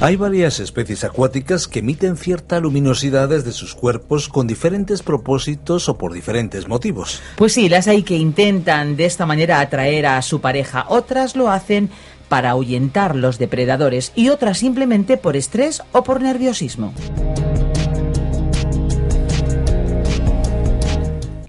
Hay 0.00 0.14
varias 0.14 0.60
especies 0.60 1.02
acuáticas 1.02 1.66
que 1.66 1.80
emiten 1.80 2.16
cierta 2.16 2.60
luminosidad 2.60 3.28
desde 3.28 3.50
sus 3.50 3.74
cuerpos 3.74 4.28
con 4.28 4.46
diferentes 4.46 5.02
propósitos 5.02 5.88
o 5.88 5.98
por 5.98 6.12
diferentes 6.12 6.68
motivos. 6.68 7.20
Pues 7.34 7.54
sí, 7.54 7.68
las 7.68 7.88
hay 7.88 8.04
que 8.04 8.16
intentan 8.16 8.94
de 8.94 9.06
esta 9.06 9.26
manera 9.26 9.58
atraer 9.58 10.06
a 10.06 10.22
su 10.22 10.40
pareja, 10.40 10.86
otras 10.88 11.34
lo 11.34 11.50
hacen 11.50 11.90
para 12.28 12.50
ahuyentar 12.50 13.16
los 13.16 13.38
depredadores 13.38 14.12
y 14.14 14.28
otras 14.28 14.58
simplemente 14.58 15.16
por 15.16 15.34
estrés 15.34 15.82
o 15.90 16.04
por 16.04 16.22
nerviosismo. 16.22 16.94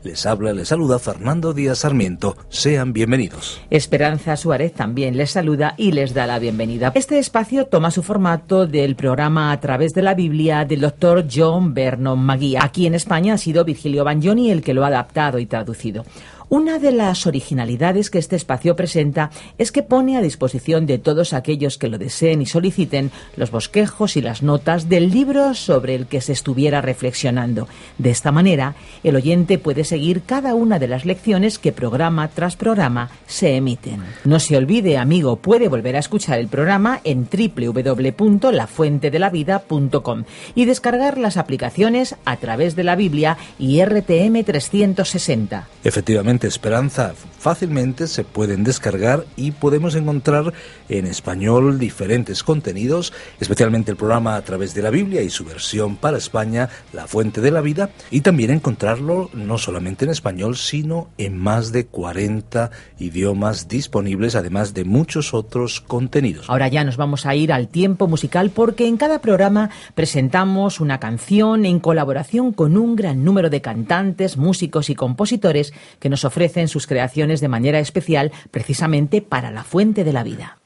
Les 0.09 0.25
habla, 0.25 0.53
les 0.53 0.67
saluda 0.67 0.97
Fernando 0.97 1.53
Díaz 1.53 1.77
Sarmiento. 1.77 2.35
Sean 2.49 2.93
bienvenidos. 2.93 3.61
Esperanza 3.69 4.35
Suárez 4.37 4.73
también 4.73 5.15
les 5.15 5.29
saluda 5.29 5.75
y 5.77 5.91
les 5.91 6.15
da 6.15 6.25
la 6.25 6.39
bienvenida. 6.39 6.91
Este 6.95 7.19
espacio 7.19 7.67
toma 7.67 7.91
su 7.91 8.01
formato 8.01 8.65
del 8.65 8.95
programa 8.95 9.51
A 9.51 9.59
través 9.59 9.93
de 9.93 10.01
la 10.01 10.15
Biblia 10.15 10.65
del 10.65 10.81
doctor 10.81 11.25
John 11.31 11.75
Vernon 11.75 12.17
Magui. 12.17 12.55
Aquí 12.55 12.87
en 12.87 12.95
España 12.95 13.35
ha 13.35 13.37
sido 13.37 13.63
Virgilio 13.63 14.03
Bagnoni 14.03 14.49
el 14.49 14.63
que 14.63 14.73
lo 14.73 14.83
ha 14.83 14.87
adaptado 14.87 15.37
y 15.37 15.45
traducido. 15.45 16.03
Una 16.51 16.79
de 16.79 16.91
las 16.91 17.27
originalidades 17.27 18.09
que 18.09 18.17
este 18.17 18.35
espacio 18.35 18.75
presenta 18.75 19.29
es 19.59 19.71
que 19.71 19.83
pone 19.83 20.17
a 20.17 20.21
disposición 20.21 20.87
de 20.87 20.97
todos 20.97 21.33
aquellos 21.33 21.77
que 21.77 21.89
lo 21.89 21.99
deseen 21.99 22.41
y 22.41 22.47
soliciten 22.47 23.11
los 23.35 23.51
bosquejos 23.51 24.17
y 24.17 24.21
las 24.21 24.41
notas 24.41 24.89
del 24.89 25.11
libro 25.11 25.53
sobre 25.53 25.93
el 25.93 26.07
que 26.07 26.21
se 26.21 26.31
estuviera 26.31 26.81
reflexionando. 26.81 27.67
De 27.99 28.09
esta 28.09 28.31
manera, 28.31 28.73
el 29.03 29.15
oyente 29.15 29.59
puede 29.59 29.83
seguir 29.83 30.23
cada 30.23 30.55
una 30.55 30.79
de 30.79 30.87
las 30.87 31.05
lecciones 31.05 31.59
que 31.59 31.71
programa 31.71 32.29
tras 32.29 32.55
programa 32.55 33.11
se 33.27 33.55
emiten. 33.55 34.01
No 34.25 34.39
se 34.39 34.57
olvide, 34.57 34.97
amigo, 34.97 35.35
puede 35.35 35.67
volver 35.67 35.97
a 35.97 35.99
escuchar 35.99 36.39
el 36.39 36.47
programa 36.47 36.99
en 37.03 37.29
www.lafuentedelavida.com 37.29 40.23
y 40.55 40.65
descargar 40.65 41.19
las 41.19 41.37
aplicaciones 41.37 42.15
a 42.25 42.37
través 42.37 42.75
de 42.75 42.85
la 42.85 42.95
Biblia 42.95 43.37
y 43.59 43.83
RTM 43.83 44.43
360. 44.43 45.67
Efectivamente, 45.83 46.38
Esperanza 46.47 47.13
fácilmente 47.39 48.07
se 48.07 48.23
pueden 48.23 48.63
descargar 48.63 49.25
y 49.35 49.51
podemos 49.51 49.95
encontrar 49.95 50.53
en 50.89 51.05
español 51.05 51.79
diferentes 51.79 52.43
contenidos, 52.43 53.13
especialmente 53.39 53.91
el 53.91 53.97
programa 53.97 54.35
a 54.35 54.41
través 54.41 54.73
de 54.73 54.81
la 54.81 54.89
Biblia 54.89 55.21
y 55.21 55.29
su 55.29 55.45
versión 55.45 55.95
para 55.95 56.17
España, 56.17 56.69
La 56.93 57.07
Fuente 57.07 57.41
de 57.41 57.51
la 57.51 57.61
Vida, 57.61 57.89
y 58.11 58.21
también 58.21 58.51
encontrarlo 58.51 59.29
no 59.33 59.57
solamente 59.57 60.05
en 60.05 60.11
español, 60.11 60.57
sino 60.57 61.09
en 61.17 61.37
más 61.37 61.71
de 61.71 61.85
40 61.85 62.71
idiomas 62.99 63.67
disponibles, 63.67 64.35
además 64.35 64.73
de 64.73 64.83
muchos 64.83 65.33
otros 65.33 65.81
contenidos. 65.81 66.49
Ahora 66.49 66.67
ya 66.67 66.83
nos 66.83 66.97
vamos 66.97 67.25
a 67.25 67.35
ir 67.35 67.53
al 67.53 67.67
tiempo 67.67 68.07
musical 68.07 68.49
porque 68.49 68.87
en 68.87 68.97
cada 68.97 69.19
programa 69.19 69.69
presentamos 69.95 70.79
una 70.79 70.99
canción 70.99 71.65
en 71.65 71.79
colaboración 71.79 72.51
con 72.51 72.77
un 72.77 72.95
gran 72.95 73.23
número 73.23 73.49
de 73.49 73.61
cantantes, 73.61 74.37
músicos 74.37 74.89
y 74.89 74.95
compositores 74.95 75.73
que 75.99 76.09
nos 76.09 76.25
sus 76.67 76.87
creaciones 76.87 77.41
de 77.41 77.47
manera 77.47 77.79
especial 77.79 78.31
precisamente 78.51 79.21
para 79.21 79.51
la 79.51 79.63
fuente 79.63 80.03
de 80.03 80.13
la 80.13 80.23
vida. 80.23 80.57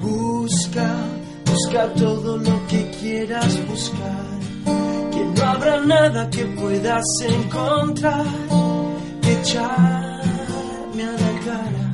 Busca, 0.00 0.94
busca 1.44 1.92
todo 1.94 2.36
lo 2.38 2.66
que 2.66 2.90
quieras 3.00 3.66
buscar, 3.68 4.26
que 5.10 5.24
no 5.24 5.42
habrá 5.42 5.80
nada 5.80 6.30
que 6.30 6.44
puedas 6.44 7.04
encontrar 7.28 8.24
echarme 9.32 11.02
a 11.02 11.12
la 11.12 11.32
cara. 11.46 11.86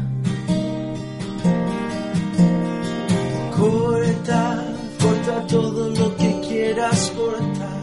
Corta, 3.56 4.65
corta 5.00 5.47
todo 5.47 5.88
lo 5.91 6.16
que 6.16 6.41
quieras 6.48 7.12
cortar. 7.16 7.82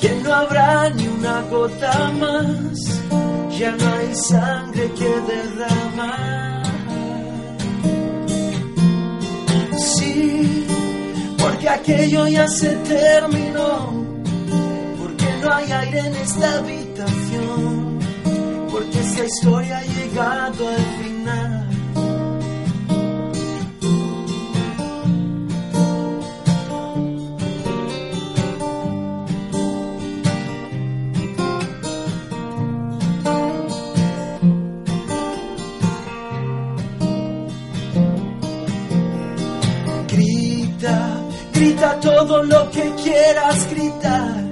Que 0.00 0.10
no 0.22 0.32
habrá 0.32 0.90
ni 0.90 1.08
una 1.08 1.42
gota 1.50 2.12
más. 2.20 3.02
Ya 3.58 3.72
no 3.72 3.92
hay 3.94 4.14
sangre 4.14 4.90
que 4.92 5.10
derramar. 5.32 6.62
Sí, 9.96 10.66
porque 11.38 11.68
aquello 11.68 12.28
ya 12.28 12.46
se 12.48 12.74
terminó. 12.76 14.04
Porque 14.98 15.26
no 15.42 15.52
hay 15.52 15.72
aire 15.72 15.98
en 15.98 16.14
esta 16.14 16.60
porque 16.62 16.87
esta 19.08 19.24
historia 19.24 19.78
ha 19.78 19.84
llegado 19.84 20.68
al 20.68 20.84
final. 21.02 21.68
Grita, 40.08 41.20
grita 41.54 42.00
todo 42.00 42.42
lo 42.42 42.70
que 42.70 42.92
quieras 43.02 43.70
gritar, 43.70 44.44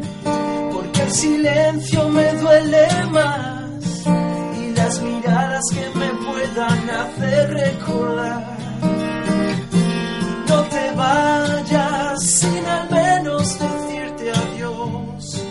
porque 0.72 1.02
el 1.02 1.12
silencio 1.12 2.08
me 2.08 2.32
duele 2.34 2.88
más 3.10 3.65
que 5.72 5.98
me 5.98 6.08
puedan 6.26 6.90
hacer 6.90 7.54
recordar. 7.54 8.58
No 10.48 10.62
te 10.64 10.90
vayas 10.94 12.22
sin 12.22 12.66
al 12.66 12.90
menos 12.90 13.58
decirte 13.58 14.32
adiós, 14.32 15.42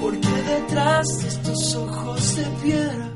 porque 0.00 0.28
detrás 0.28 1.06
de 1.22 1.28
estos 1.28 1.74
ojos 1.74 2.36
de 2.36 2.44
piedra 2.62 3.10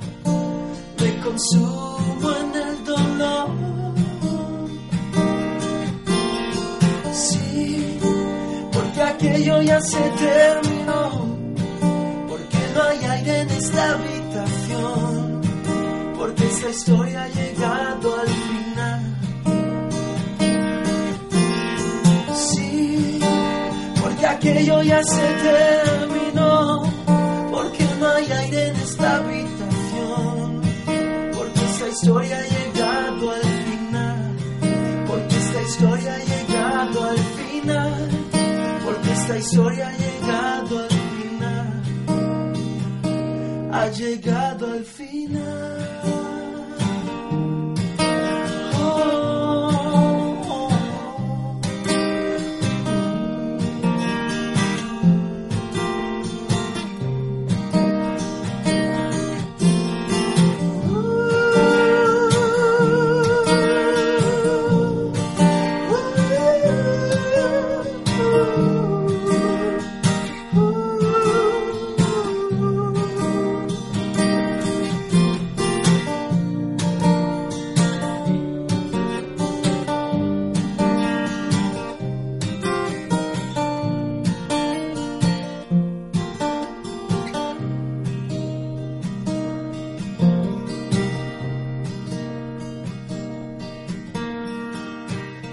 me 1.01 1.21
consumo 1.21 2.29
en 2.43 2.55
el 2.67 2.85
dolor. 2.85 3.51
Sí, 7.13 7.99
porque 8.73 9.03
aquello 9.03 9.63
ya 9.63 9.81
se 9.81 10.03
terminó, 10.27 11.11
porque 12.29 12.59
no 12.75 12.83
hay 12.83 13.05
aire 13.05 13.41
en 13.41 13.51
esta 13.51 13.93
habitación 13.93 15.14
porque 16.25 16.47
esta 16.47 16.71
historia 16.71 17.23
ha 17.23 17.29
llegado 17.29 18.17
al 18.19 18.29
final. 18.29 19.01
Sí, 22.35 23.21
porque 24.03 24.27
aquello 24.27 24.83
ya 24.83 25.03
se 25.03 25.27
terminó, 25.51 26.83
porque 27.53 27.87
no 28.01 28.09
hay 28.09 28.33
aire 28.33 28.69
en 28.69 28.77
esta 28.77 29.17
habitación, 29.17 30.63
porque 31.37 31.61
esta 31.73 31.89
historia 31.89 32.39
ha 32.39 32.47
llegado 32.57 33.31
al 33.31 33.43
final, 33.69 34.37
porque 35.07 35.37
esta 35.37 35.63
historia 35.63 36.15
ha 36.15 36.25
llegado 36.33 37.05
al 37.05 37.19
final, 37.19 38.09
porque 38.83 39.13
esta 39.13 39.39
historia 39.39 39.89
ha 39.89 39.97
llegado 40.05 40.79
al 40.79 40.89
final, 40.89 41.83
ha 43.73 43.89
llegado 43.89 44.73
al 44.73 44.85
final. 44.85 46.14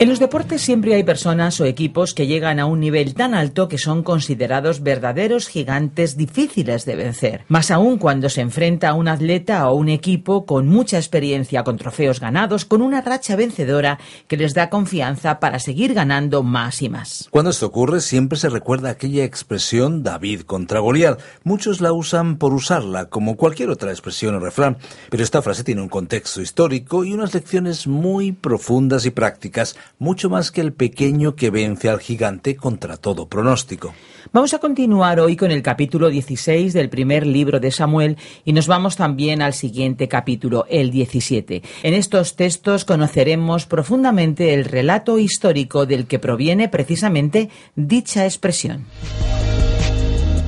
En 0.01 0.09
los 0.09 0.17
deportes 0.17 0.63
siempre 0.63 0.95
hay 0.95 1.03
personas 1.03 1.61
o 1.61 1.65
equipos 1.65 2.15
que 2.15 2.25
llegan 2.25 2.59
a 2.59 2.65
un 2.65 2.79
nivel 2.79 3.13
tan 3.13 3.35
alto 3.35 3.67
que 3.67 3.77
son 3.77 4.01
considerados 4.01 4.81
verdaderos 4.81 5.47
gigantes 5.47 6.17
difíciles 6.17 6.85
de 6.85 6.95
vencer. 6.95 7.45
Más 7.49 7.69
aún 7.69 7.99
cuando 7.99 8.27
se 8.27 8.41
enfrenta 8.41 8.89
a 8.89 8.93
un 8.95 9.07
atleta 9.07 9.69
o 9.69 9.75
un 9.75 9.89
equipo 9.89 10.47
con 10.47 10.67
mucha 10.67 10.97
experiencia, 10.97 11.63
con 11.63 11.77
trofeos 11.77 12.19
ganados, 12.19 12.65
con 12.65 12.81
una 12.81 13.01
racha 13.01 13.35
vencedora 13.35 13.99
que 14.27 14.37
les 14.37 14.55
da 14.55 14.71
confianza 14.71 15.39
para 15.39 15.59
seguir 15.59 15.93
ganando 15.93 16.41
más 16.41 16.81
y 16.81 16.89
más. 16.89 17.27
Cuando 17.29 17.51
esto 17.51 17.67
ocurre 17.67 18.01
siempre 18.01 18.39
se 18.39 18.49
recuerda 18.49 18.89
aquella 18.89 19.23
expresión 19.23 20.01
David 20.01 20.41
contra 20.47 20.79
Goliat. 20.79 21.19
Muchos 21.43 21.79
la 21.79 21.93
usan 21.93 22.39
por 22.39 22.55
usarla, 22.55 23.05
como 23.09 23.37
cualquier 23.37 23.69
otra 23.69 23.91
expresión 23.91 24.33
o 24.33 24.39
refrán, 24.39 24.77
pero 25.11 25.21
esta 25.21 25.43
frase 25.43 25.63
tiene 25.63 25.83
un 25.83 25.89
contexto 25.89 26.41
histórico 26.41 27.03
y 27.03 27.13
unas 27.13 27.35
lecciones 27.35 27.85
muy 27.85 28.31
profundas 28.31 29.05
y 29.05 29.11
prácticas 29.11 29.75
mucho 29.99 30.29
más 30.29 30.51
que 30.51 30.61
el 30.61 30.73
pequeño 30.73 31.35
que 31.35 31.49
vence 31.49 31.89
al 31.89 31.99
gigante 31.99 32.55
contra 32.55 32.97
todo 32.97 33.27
pronóstico. 33.27 33.93
Vamos 34.33 34.53
a 34.53 34.59
continuar 34.59 35.19
hoy 35.19 35.35
con 35.35 35.51
el 35.51 35.61
capítulo 35.61 36.09
16 36.09 36.73
del 36.73 36.89
primer 36.89 37.25
libro 37.25 37.59
de 37.59 37.71
Samuel 37.71 38.17
y 38.45 38.53
nos 38.53 38.67
vamos 38.67 38.95
también 38.95 39.41
al 39.41 39.53
siguiente 39.53 40.07
capítulo, 40.07 40.65
el 40.69 40.91
17. 40.91 41.61
En 41.83 41.93
estos 41.93 42.35
textos 42.35 42.85
conoceremos 42.85 43.65
profundamente 43.65 44.53
el 44.53 44.65
relato 44.65 45.17
histórico 45.17 45.85
del 45.85 46.05
que 46.05 46.19
proviene 46.19 46.69
precisamente 46.69 47.49
dicha 47.75 48.25
expresión. 48.25 48.85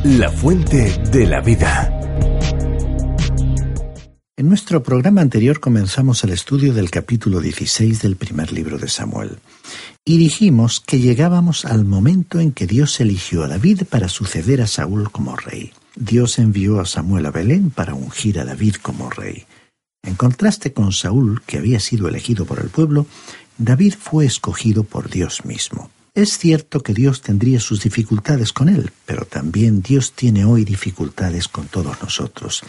La 0.04 0.30
fuente 0.30 0.98
de 1.12 1.28
la 1.28 1.42
vida. 1.42 2.03
En 4.44 4.50
nuestro 4.50 4.84
programa 4.84 5.22
anterior 5.22 5.62
comenzamos 5.62 6.22
el 6.26 6.32
estudio 6.32 6.74
del 6.74 6.92
capítulo 6.92 7.40
16 7.40 8.02
del 8.02 8.18
primer 8.18 8.52
libro 8.52 8.78
de 8.78 8.90
Samuel 8.90 9.38
y 10.04 10.18
dijimos 10.18 10.82
que 10.82 11.00
llegábamos 11.00 11.64
al 11.64 11.86
momento 11.86 12.42
en 12.42 12.52
que 12.52 12.68
Dios 12.68 13.00
eligió 13.00 13.46
a 13.46 13.48
David 13.48 13.84
para 13.90 14.10
suceder 14.10 14.62
a 14.62 14.68
Saúl 14.68 15.10
como 15.14 15.38
rey. 15.38 15.72
Dios 15.96 16.40
envió 16.40 16.82
a 16.82 16.86
Samuel 16.86 17.28
a 17.28 17.32
Belén 17.32 17.70
para 17.70 17.94
ungir 17.94 18.38
a 18.38 18.44
David 18.44 18.76
como 18.82 19.10
rey. 19.10 19.46
En 20.04 20.16
contraste 20.16 20.74
con 20.74 20.92
Saúl, 20.92 21.42
que 21.44 21.58
había 21.58 21.80
sido 21.80 22.10
elegido 22.10 22.44
por 22.44 22.60
el 22.60 22.68
pueblo, 22.68 23.06
David 23.58 23.94
fue 23.98 24.26
escogido 24.26 24.84
por 24.84 25.10
Dios 25.10 25.46
mismo. 25.46 25.90
Es 26.16 26.38
cierto 26.38 26.82
que 26.82 26.94
Dios 26.94 27.22
tendría 27.22 27.60
sus 27.60 27.82
dificultades 27.82 28.54
con 28.54 28.70
él, 28.70 28.92
pero 29.08 29.26
también 29.26 29.82
Dios 29.82 30.14
tiene 30.14 30.46
hoy 30.46 30.64
dificultades 30.64 31.48
con 31.48 31.66
todos 31.66 32.00
nosotros. 32.04 32.62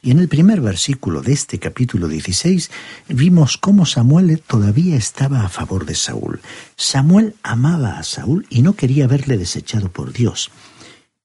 Y 0.00 0.12
en 0.12 0.20
el 0.20 0.28
primer 0.28 0.60
versículo 0.60 1.20
de 1.20 1.32
este 1.32 1.58
capítulo 1.58 2.06
16 2.06 2.70
vimos 3.08 3.58
cómo 3.58 3.84
Samuel 3.84 4.40
todavía 4.46 4.94
estaba 4.94 5.44
a 5.44 5.48
favor 5.48 5.86
de 5.86 5.96
Saúl. 5.96 6.40
Samuel 6.76 7.34
amaba 7.42 7.98
a 7.98 8.04
Saúl 8.04 8.46
y 8.48 8.62
no 8.62 8.74
quería 8.74 9.08
verle 9.08 9.38
desechado 9.38 9.88
por 9.88 10.12
Dios. 10.12 10.52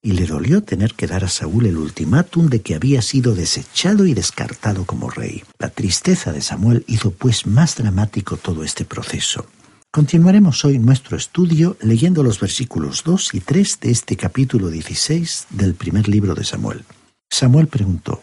Y 0.01 0.13
le 0.13 0.25
dolió 0.25 0.63
tener 0.63 0.95
que 0.95 1.05
dar 1.05 1.23
a 1.23 1.29
Saúl 1.29 1.67
el 1.67 1.77
ultimátum 1.77 2.47
de 2.47 2.63
que 2.63 2.73
había 2.73 3.03
sido 3.03 3.35
desechado 3.35 4.07
y 4.07 4.15
descartado 4.15 4.85
como 4.85 5.11
rey. 5.11 5.43
La 5.59 5.69
tristeza 5.69 6.31
de 6.31 6.41
Samuel 6.41 6.83
hizo 6.87 7.11
pues 7.11 7.45
más 7.45 7.75
dramático 7.75 8.37
todo 8.37 8.63
este 8.63 8.85
proceso. 8.85 9.45
Continuaremos 9.91 10.65
hoy 10.65 10.77
nuestro 10.77 11.17
estudio 11.17 11.75
leyendo 11.81 12.21
los 12.21 12.39
versículos 12.39 13.03
2 13.03 13.33
y 13.33 13.39
3 13.39 13.79
de 13.79 13.89
este 13.89 14.15
capítulo 14.17 14.69
16 14.69 15.47
del 15.49 15.73
primer 15.73 16.07
libro 16.07 16.35
de 16.35 16.43
Samuel. 16.43 16.83
Samuel 17.27 17.65
preguntó, 17.65 18.21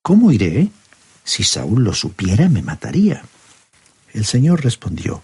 ¿Cómo 0.00 0.32
iré? 0.32 0.70
Si 1.22 1.44
Saúl 1.44 1.84
lo 1.84 1.92
supiera, 1.92 2.48
me 2.48 2.62
mataría. 2.62 3.22
El 4.14 4.24
Señor 4.24 4.64
respondió, 4.64 5.20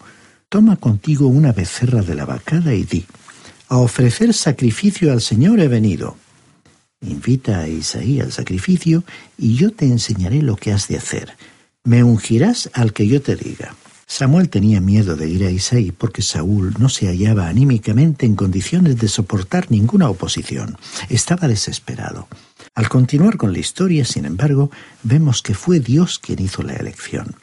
Toma 0.51 0.77
contigo 0.77 1.27
una 1.29 1.53
becerra 1.53 2.03
de 2.03 2.17
la 2.17 2.27
vacada 2.27 2.75
y 2.75 2.85
di, 2.85 3.07
A 3.69 3.79
ofrecer 3.79 4.35
sacrificio 4.35 5.11
al 5.11 5.23
Señor 5.23 5.59
he 5.59 5.69
venido. 5.69 6.19
Invita 7.01 7.61
a 7.61 7.69
Isaí 7.69 8.21
al 8.21 8.31
sacrificio 8.31 9.05
y 9.39 9.55
yo 9.55 9.71
te 9.71 9.87
enseñaré 9.87 10.43
lo 10.43 10.55
que 10.57 10.71
has 10.71 10.87
de 10.89 10.99
hacer. 10.99 11.35
Me 11.83 12.05
ungirás 12.05 12.69
al 12.75 12.93
que 12.93 13.07
yo 13.07 13.23
te 13.23 13.37
diga. 13.37 13.75
Samuel 14.15 14.51
tenía 14.51 14.83
miedo 14.83 15.17
de 15.17 15.27
ir 15.27 15.43
a 15.47 15.51
Isaí 15.51 15.91
porque 15.91 16.21
Saúl 16.21 16.75
no 16.79 16.91
se 16.91 17.07
hallaba 17.07 17.49
anímicamente 17.49 18.27
en 18.27 18.37
condiciones 18.37 18.99
de 18.99 19.09
soportar 19.09 19.71
ninguna 19.71 20.11
oposición. 20.11 20.77
Estaba 21.09 21.49
desesperado. 21.49 22.29
Al 22.75 22.91
continuar 22.91 23.39
con 23.39 23.55
la 23.55 23.61
historia, 23.61 24.05
sin 24.05 24.27
embargo, 24.27 24.71
vemos 25.03 25.41
que 25.41 25.55
fue 25.55 25.81
Dios 25.81 26.19
quien 26.19 26.43
hizo 26.43 26.63
la 26.63 26.75
elección. 26.75 27.37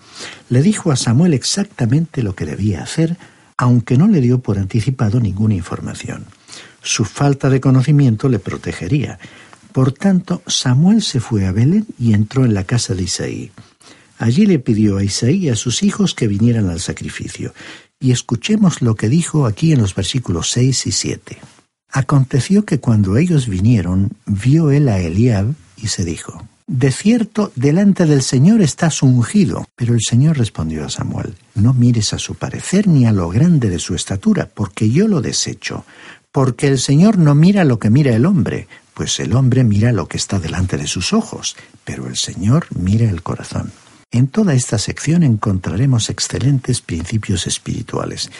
Le 0.50 0.62
dijo 0.62 0.92
a 0.92 0.96
Samuel 0.96 1.34
exactamente 1.34 2.22
lo 2.22 2.36
que 2.36 2.46
debía 2.46 2.84
hacer, 2.84 3.18
aunque 3.58 3.98
no 3.98 4.08
le 4.08 4.22
dio 4.22 4.38
por 4.38 4.60
anticipado 4.60 5.20
ninguna 5.20 5.56
información. 5.56 6.28
Su 6.84 7.04
falta 7.04 7.50
de 7.50 7.62
conocimiento 7.62 8.30
le 8.30 8.38
protegería. 8.38 9.18
Por 9.72 9.92
tanto, 9.92 10.44
Samuel 10.46 11.02
se 11.02 11.20
fue 11.20 11.48
a 11.48 11.52
Belén 11.52 11.88
y 11.98 12.14
entró 12.14 12.46
en 12.46 12.54
la 12.54 12.66
casa 12.66 12.94
de 12.94 13.02
Isaí. 13.02 13.52
Allí 14.20 14.46
le 14.46 14.60
pidió 14.60 14.98
a 14.98 15.04
Isaí 15.04 15.46
y 15.46 15.50
a 15.50 15.56
sus 15.56 15.82
hijos 15.82 16.14
que 16.14 16.28
vinieran 16.28 16.70
al 16.70 16.82
sacrificio. 16.82 17.54
Y 18.02 18.12
escuchemos 18.12 18.82
lo 18.82 18.96
que 18.96 19.08
dijo 19.08 19.46
aquí 19.46 19.72
en 19.72 19.80
los 19.80 19.96
versículos 19.96 20.52
6 20.52 20.88
y 20.88 20.92
7. 20.92 21.38
Aconteció 21.92 22.66
que 22.66 22.80
cuando 22.80 23.16
ellos 23.16 23.48
vinieron, 23.48 24.12
vio 24.26 24.72
él 24.72 24.90
a 24.90 25.00
Eliab 25.00 25.54
y 25.78 25.88
se 25.88 26.04
dijo, 26.04 26.46
De 26.68 26.92
cierto, 26.92 27.54
delante 27.56 28.06
del 28.06 28.22
Señor 28.22 28.62
estás 28.62 29.02
ungido. 29.02 29.66
Pero 29.78 29.94
el 29.94 30.02
Señor 30.02 30.38
respondió 30.38 30.86
a 30.86 30.90
Samuel, 30.90 31.36
No 31.56 31.74
mires 31.74 32.14
a 32.14 32.20
su 32.20 32.36
parecer 32.36 32.90
ni 32.90 33.06
a 33.06 33.14
lo 33.14 33.30
grande 33.30 33.70
de 33.70 33.80
su 33.80 33.96
estatura, 33.96 34.50
porque 34.54 34.90
yo 34.90 35.08
lo 35.08 35.22
desecho. 35.22 35.86
Porque 36.34 36.68
el 36.68 36.78
Señor 36.78 37.18
no 37.18 37.36
mira 37.36 37.64
lo 37.64 37.80
que 37.80 37.90
mira 37.90 38.14
el 38.14 38.26
hombre, 38.26 38.68
pues 38.94 39.18
el 39.22 39.34
hombre 39.34 39.64
mira 39.64 39.94
lo 39.94 40.10
que 40.10 40.18
está 40.18 40.40
delante 40.40 40.76
de 40.76 40.88
sus 40.88 41.14
ojos, 41.14 41.56
pero 41.86 42.08
el 42.08 42.18
Señor 42.18 42.68
mira 42.76 43.10
el 43.10 43.24
corazón. 43.24 43.72
En 44.12 44.28
toda 44.28 44.56
esta 44.56 44.80
sección 44.80 45.22
encontraremos 45.22 46.10
excelentes 46.10 46.82
principios 46.82 47.46
espirituales. 47.46 48.32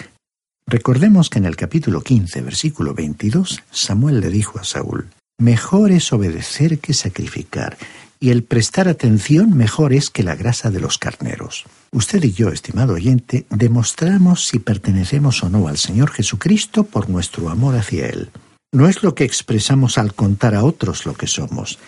Recordemos 0.66 1.30
que 1.30 1.38
en 1.38 1.46
el 1.46 1.56
capítulo 1.56 2.02
15, 2.02 2.42
versículo 2.42 2.96
22, 2.96 3.64
Samuel 3.72 4.20
le 4.20 4.30
dijo 4.30 4.60
a 4.60 4.64
Saúl, 4.64 5.10
Mejor 5.40 5.92
es 5.92 6.12
obedecer 6.12 6.80
que 6.80 6.94
sacrificar, 6.94 7.78
y 8.20 8.32
el 8.32 8.44
prestar 8.44 8.88
atención 8.88 9.56
mejor 9.56 9.94
es 9.94 10.10
que 10.10 10.24
la 10.24 10.36
grasa 10.36 10.72
de 10.72 10.80
los 10.80 10.98
carneros. 10.98 11.66
Usted 11.92 12.24
y 12.24 12.34
yo, 12.34 12.50
estimado 12.50 12.96
oyente, 12.96 13.46
demostramos 13.50 14.46
si 14.48 14.60
pertenecemos 14.60 15.44
o 15.44 15.50
no 15.50 15.68
al 15.68 15.78
Señor 15.78 16.12
Jesucristo 16.12 16.84
por 16.84 17.10
nuestro 17.10 17.50
amor 17.50 17.76
hacia 17.76 18.08
Él. 18.08 18.32
No 18.72 18.88
es 18.88 19.02
lo 19.02 19.16
que 19.16 19.24
expresamos 19.24 19.98
al 19.98 20.14
contar 20.14 20.56
a 20.56 20.64
otros 20.64 21.06
lo 21.06 21.14
que 21.14 21.28
somos, 21.28 21.80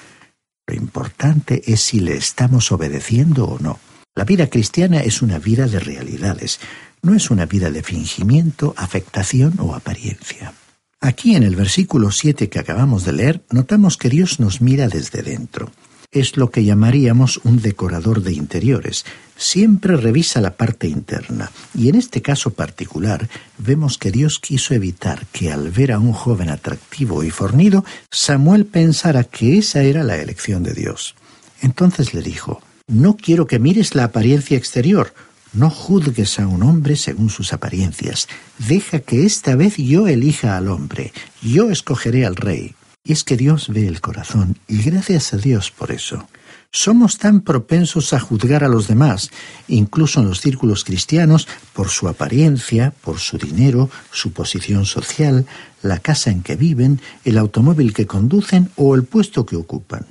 lo 0.68 0.76
importante 0.76 1.64
es 1.72 1.82
si 1.82 2.00
le 2.00 2.16
estamos 2.16 2.72
obedeciendo 2.72 3.46
o 3.46 3.60
no. 3.60 3.80
La 4.16 4.26
vida 4.26 4.48
cristiana 4.48 5.02
es 5.02 5.22
una 5.22 5.40
vida 5.40 5.68
de 5.68 5.80
realidades, 5.80 6.60
no 7.02 7.16
es 7.16 7.32
una 7.32 7.46
vida 7.46 7.72
de 7.72 7.84
fingimiento, 7.84 8.74
afectación 8.78 9.56
o 9.60 9.74
apariencia. 9.74 10.54
Aquí 11.00 11.36
en 11.36 11.44
el 11.44 11.56
versículo 11.56 12.12
7 12.12 12.50
que 12.50 12.60
acabamos 12.60 13.06
de 13.06 13.14
leer, 13.14 13.44
notamos 13.50 13.98
que 13.98 14.10
Dios 14.10 14.40
nos 14.40 14.62
mira 14.62 14.88
desde 14.88 15.24
dentro 15.24 15.72
es 16.12 16.36
lo 16.36 16.52
que 16.52 16.66
llamaríamos 16.66 17.40
un 17.46 17.62
decorador 17.62 18.22
de 18.22 18.34
interiores. 18.34 19.06
Siempre 19.38 19.96
revisa 19.96 20.42
la 20.42 20.58
parte 20.58 20.88
interna. 20.88 21.52
Y 21.74 21.88
en 21.88 21.96
este 21.96 22.22
caso 22.22 22.52
particular 22.52 23.30
vemos 23.58 23.98
que 23.98 24.12
Dios 24.12 24.40
quiso 24.40 24.74
evitar 24.74 25.26
que 25.32 25.52
al 25.52 25.72
ver 25.72 25.94
a 25.94 26.00
un 26.00 26.12
joven 26.12 26.50
atractivo 26.50 27.24
y 27.24 27.30
fornido, 27.30 27.86
Samuel 28.12 28.66
pensara 28.66 29.24
que 29.24 29.58
esa 29.58 29.84
era 29.84 30.04
la 30.04 30.18
elección 30.18 30.64
de 30.64 30.74
Dios. 30.74 31.16
Entonces 31.62 32.14
le 32.14 32.22
dijo, 32.22 32.62
No 32.88 33.16
quiero 33.16 33.48
que 33.48 33.60
mires 33.60 33.96
la 33.96 34.04
apariencia 34.04 34.58
exterior, 34.58 35.14
no 35.54 35.70
juzgues 35.70 36.40
a 36.40 36.48
un 36.48 36.64
hombre 36.64 36.98
según 36.98 37.30
sus 37.30 37.54
apariencias. 37.54 38.28
Deja 38.58 39.00
que 39.00 39.26
esta 39.26 39.56
vez 39.56 39.78
yo 39.78 40.08
elija 40.08 40.58
al 40.58 40.68
hombre. 40.68 41.14
Yo 41.42 41.70
escogeré 41.70 42.26
al 42.26 42.36
rey. 42.36 42.76
Y 43.04 43.14
es 43.14 43.24
que 43.24 43.36
Dios 43.36 43.70
ve 43.70 43.88
el 43.88 44.00
corazón, 44.00 44.58
y 44.68 44.84
gracias 44.84 45.34
a 45.34 45.38
Dios 45.38 45.72
por 45.72 45.92
eso. 45.92 46.28
Somos 46.72 47.18
tan 47.18 47.42
propensos 47.42 48.14
a 48.14 48.20
juzgar 48.20 48.64
a 48.64 48.70
los 48.70 48.88
demás, 48.88 49.30
incluso 49.68 50.22
en 50.22 50.30
los 50.30 50.40
círculos 50.40 50.86
cristianos, 50.86 51.48
por 51.74 51.90
su 51.90 52.08
apariencia, 52.08 52.94
por 53.02 53.20
su 53.20 53.38
dinero, 53.38 53.90
su 54.12 54.32
posición 54.32 54.86
social, 54.86 55.46
la 55.82 56.00
casa 56.00 56.30
en 56.30 56.44
que 56.44 56.56
viven, 56.56 57.02
el 57.26 57.38
automóvil 57.38 57.94
que 57.94 58.06
conducen 58.06 58.70
o 58.76 58.96
el 58.96 59.04
puesto 59.04 59.46
que 59.46 59.58
ocupan. 59.58 60.06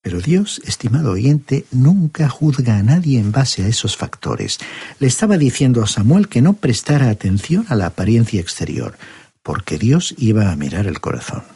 Pero 0.00 0.20
Dios, 0.20 0.62
estimado 0.64 1.10
oyente, 1.10 1.66
nunca 1.72 2.28
juzga 2.28 2.78
a 2.78 2.82
nadie 2.84 3.18
en 3.18 3.32
base 3.32 3.64
a 3.64 3.66
esos 3.66 3.96
factores. 3.96 4.58
Le 5.00 5.08
estaba 5.08 5.36
diciendo 5.36 5.82
a 5.82 5.88
Samuel 5.88 6.28
que 6.28 6.40
no 6.40 6.52
prestara 6.52 7.10
atención 7.10 7.66
a 7.68 7.74
la 7.74 7.86
apariencia 7.86 8.40
exterior, 8.40 8.96
porque 9.42 9.78
Dios 9.78 10.14
iba 10.16 10.52
a 10.52 10.56
mirar 10.56 10.86
el 10.86 11.00
corazón. 11.00 11.55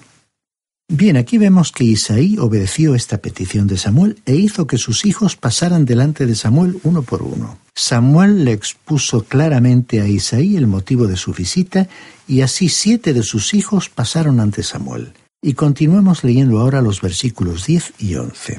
Bien, 0.92 1.16
aquí 1.16 1.38
vemos 1.38 1.70
que 1.70 1.84
Isaí 1.84 2.36
obedeció 2.36 2.96
esta 2.96 3.18
petición 3.18 3.68
de 3.68 3.76
Samuel 3.76 4.20
e 4.26 4.34
hizo 4.34 4.66
que 4.66 4.76
sus 4.76 5.06
hijos 5.06 5.36
pasaran 5.36 5.84
delante 5.84 6.26
de 6.26 6.34
Samuel 6.34 6.80
uno 6.82 7.02
por 7.02 7.22
uno. 7.22 7.60
Samuel 7.76 8.44
le 8.44 8.50
expuso 8.50 9.22
claramente 9.22 10.00
a 10.00 10.08
Isaí 10.08 10.56
el 10.56 10.66
motivo 10.66 11.06
de 11.06 11.16
su 11.16 11.32
visita 11.32 11.88
y 12.26 12.40
así 12.40 12.68
siete 12.68 13.12
de 13.12 13.22
sus 13.22 13.54
hijos 13.54 13.88
pasaron 13.88 14.40
ante 14.40 14.64
Samuel. 14.64 15.12
Y 15.40 15.52
continuemos 15.52 16.24
leyendo 16.24 16.58
ahora 16.58 16.82
los 16.82 17.00
versículos 17.00 17.66
10 17.66 17.92
y 18.00 18.16
11. 18.16 18.58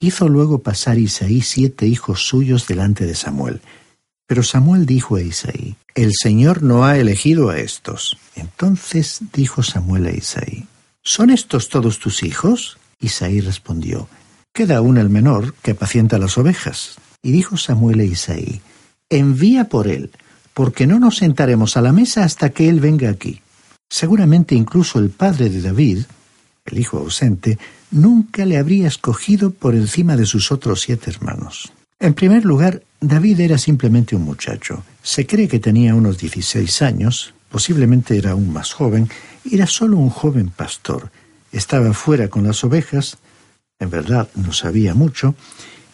Hizo 0.00 0.30
luego 0.30 0.60
pasar 0.60 0.96
Isaí 0.96 1.42
siete 1.42 1.86
hijos 1.86 2.26
suyos 2.26 2.66
delante 2.66 3.04
de 3.04 3.14
Samuel. 3.14 3.60
Pero 4.26 4.42
Samuel 4.42 4.86
dijo 4.86 5.16
a 5.16 5.20
Isaí, 5.20 5.76
El 5.94 6.12
Señor 6.14 6.62
no 6.62 6.86
ha 6.86 6.96
elegido 6.96 7.50
a 7.50 7.58
estos. 7.58 8.16
Entonces 8.34 9.20
dijo 9.34 9.62
Samuel 9.62 10.06
a 10.06 10.12
Isaí, 10.12 10.66
¿Son 11.08 11.30
estos 11.30 11.68
todos 11.68 12.00
tus 12.00 12.24
hijos? 12.24 12.78
Isaí 12.98 13.40
respondió, 13.40 14.08
Queda 14.52 14.78
aún 14.78 14.98
el 14.98 15.08
menor 15.08 15.54
que 15.62 15.70
apacienta 15.70 16.18
las 16.18 16.36
ovejas. 16.36 16.96
Y 17.22 17.30
dijo 17.30 17.56
Samuel 17.56 18.00
a 18.00 18.02
Isaí, 18.02 18.60
Envía 19.08 19.68
por 19.68 19.86
él, 19.86 20.10
porque 20.52 20.88
no 20.88 20.98
nos 20.98 21.18
sentaremos 21.18 21.76
a 21.76 21.80
la 21.80 21.92
mesa 21.92 22.24
hasta 22.24 22.50
que 22.50 22.68
él 22.68 22.80
venga 22.80 23.08
aquí. 23.08 23.40
Seguramente 23.88 24.56
incluso 24.56 24.98
el 24.98 25.10
padre 25.10 25.48
de 25.48 25.62
David, 25.62 25.98
el 26.64 26.78
hijo 26.78 26.98
ausente, 26.98 27.56
nunca 27.92 28.44
le 28.44 28.58
habría 28.58 28.88
escogido 28.88 29.52
por 29.52 29.76
encima 29.76 30.16
de 30.16 30.26
sus 30.26 30.50
otros 30.50 30.80
siete 30.80 31.08
hermanos. 31.12 31.72
En 32.00 32.14
primer 32.14 32.44
lugar, 32.44 32.82
David 33.00 33.38
era 33.38 33.58
simplemente 33.58 34.16
un 34.16 34.22
muchacho. 34.22 34.82
Se 35.04 35.24
cree 35.24 35.46
que 35.46 35.60
tenía 35.60 35.94
unos 35.94 36.18
16 36.18 36.82
años, 36.82 37.32
posiblemente 37.50 38.16
era 38.16 38.32
aún 38.32 38.52
más 38.52 38.72
joven, 38.72 39.08
era 39.50 39.66
solo 39.66 39.96
un 39.96 40.10
joven 40.10 40.50
pastor. 40.50 41.10
Estaba 41.52 41.92
fuera 41.92 42.28
con 42.28 42.44
las 42.44 42.64
ovejas, 42.64 43.18
en 43.78 43.90
verdad 43.90 44.28
no 44.34 44.52
sabía 44.52 44.94
mucho, 44.94 45.34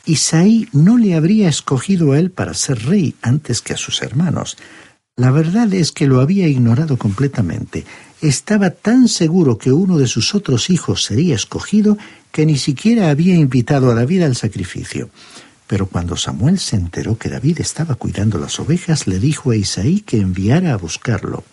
Isaí 0.04 0.68
no 0.72 0.98
le 0.98 1.14
habría 1.14 1.48
escogido 1.48 2.12
a 2.12 2.18
él 2.18 2.30
para 2.30 2.54
ser 2.54 2.84
rey 2.86 3.14
antes 3.22 3.62
que 3.62 3.72
a 3.72 3.76
sus 3.76 4.02
hermanos. 4.02 4.56
La 5.16 5.30
verdad 5.30 5.72
es 5.74 5.92
que 5.92 6.06
lo 6.06 6.20
había 6.20 6.48
ignorado 6.48 6.96
completamente. 6.96 7.84
Estaba 8.20 8.70
tan 8.70 9.08
seguro 9.08 9.58
que 9.58 9.70
uno 9.70 9.98
de 9.98 10.06
sus 10.06 10.34
otros 10.34 10.70
hijos 10.70 11.04
sería 11.04 11.34
escogido 11.34 11.98
que 12.32 12.46
ni 12.46 12.56
siquiera 12.56 13.10
había 13.10 13.34
invitado 13.34 13.90
a 13.90 13.94
David 13.94 14.22
al 14.22 14.36
sacrificio. 14.36 15.10
Pero 15.72 15.86
cuando 15.86 16.18
Samuel 16.18 16.58
se 16.58 16.76
enteró 16.76 17.16
que 17.16 17.30
David 17.30 17.62
estaba 17.62 17.94
cuidando 17.94 18.36
las 18.36 18.60
ovejas, 18.60 19.06
le 19.06 19.18
dijo 19.18 19.52
a 19.52 19.56
Isaí 19.56 20.02
que 20.02 20.20
enviara 20.20 20.74
a 20.74 20.76
buscarlo. 20.76 21.44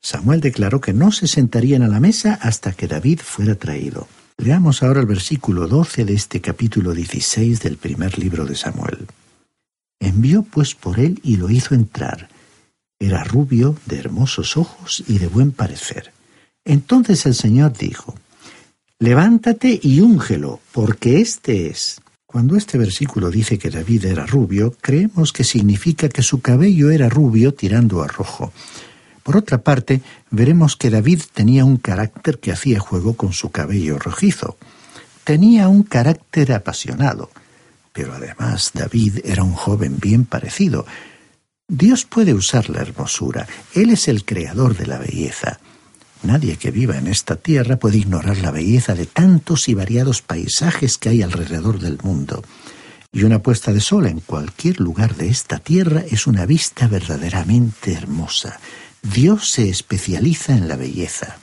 Samuel 0.00 0.40
declaró 0.40 0.80
que 0.80 0.94
no 0.94 1.12
se 1.12 1.26
sentarían 1.26 1.82
a 1.82 1.88
la 1.88 2.00
mesa 2.00 2.38
hasta 2.40 2.72
que 2.72 2.88
David 2.88 3.20
fuera 3.22 3.54
traído. 3.54 4.08
Leamos 4.38 4.82
ahora 4.82 5.00
el 5.00 5.06
versículo 5.06 5.68
12 5.68 6.06
de 6.06 6.14
este 6.14 6.40
capítulo 6.40 6.94
16 6.94 7.60
del 7.60 7.76
primer 7.76 8.18
libro 8.18 8.46
de 8.46 8.56
Samuel. 8.56 9.08
Envió 10.00 10.42
pues 10.42 10.74
por 10.74 10.98
él 10.98 11.20
y 11.22 11.36
lo 11.36 11.50
hizo 11.50 11.74
entrar. 11.74 12.30
Era 12.98 13.24
rubio, 13.24 13.76
de 13.84 13.98
hermosos 13.98 14.56
ojos 14.56 15.04
y 15.06 15.18
de 15.18 15.26
buen 15.26 15.52
parecer. 15.52 16.14
Entonces 16.64 17.26
el 17.26 17.34
Señor 17.34 17.76
dijo, 17.76 18.14
Levántate 18.98 19.78
y 19.82 20.00
úngelo, 20.00 20.60
porque 20.72 21.20
éste 21.20 21.66
es. 21.66 22.00
Cuando 22.34 22.56
este 22.56 22.78
versículo 22.78 23.30
dice 23.30 23.58
que 23.58 23.70
David 23.70 24.06
era 24.06 24.26
rubio, 24.26 24.74
creemos 24.80 25.32
que 25.32 25.44
significa 25.44 26.08
que 26.08 26.24
su 26.24 26.40
cabello 26.40 26.90
era 26.90 27.08
rubio 27.08 27.54
tirando 27.54 28.02
a 28.02 28.08
rojo. 28.08 28.52
Por 29.22 29.36
otra 29.36 29.58
parte, 29.58 30.00
veremos 30.32 30.74
que 30.74 30.90
David 30.90 31.22
tenía 31.32 31.64
un 31.64 31.76
carácter 31.76 32.40
que 32.40 32.50
hacía 32.50 32.80
juego 32.80 33.14
con 33.14 33.32
su 33.32 33.52
cabello 33.52 34.00
rojizo. 34.00 34.56
Tenía 35.22 35.68
un 35.68 35.84
carácter 35.84 36.52
apasionado, 36.54 37.30
pero 37.92 38.14
además 38.14 38.72
David 38.74 39.20
era 39.22 39.44
un 39.44 39.54
joven 39.54 39.98
bien 40.00 40.24
parecido. 40.24 40.86
Dios 41.68 42.04
puede 42.04 42.34
usar 42.34 42.68
la 42.68 42.80
hermosura, 42.80 43.46
Él 43.74 43.90
es 43.90 44.08
el 44.08 44.24
creador 44.24 44.76
de 44.76 44.88
la 44.88 44.98
belleza. 44.98 45.60
Nadie 46.24 46.56
que 46.56 46.70
viva 46.70 46.96
en 46.96 47.06
esta 47.06 47.36
tierra 47.36 47.76
puede 47.76 47.98
ignorar 47.98 48.38
la 48.38 48.50
belleza 48.50 48.94
de 48.94 49.04
tantos 49.04 49.68
y 49.68 49.74
variados 49.74 50.22
paisajes 50.22 50.96
que 50.96 51.10
hay 51.10 51.22
alrededor 51.22 51.78
del 51.78 51.98
mundo. 52.02 52.42
Y 53.12 53.24
una 53.24 53.40
puesta 53.40 53.72
de 53.72 53.80
sol 53.80 54.06
en 54.06 54.20
cualquier 54.20 54.80
lugar 54.80 55.16
de 55.16 55.28
esta 55.28 55.58
tierra 55.58 56.02
es 56.10 56.26
una 56.26 56.46
vista 56.46 56.88
verdaderamente 56.88 57.92
hermosa. 57.92 58.58
Dios 59.02 59.50
se 59.50 59.68
especializa 59.68 60.56
en 60.56 60.66
la 60.66 60.76
belleza. 60.76 61.36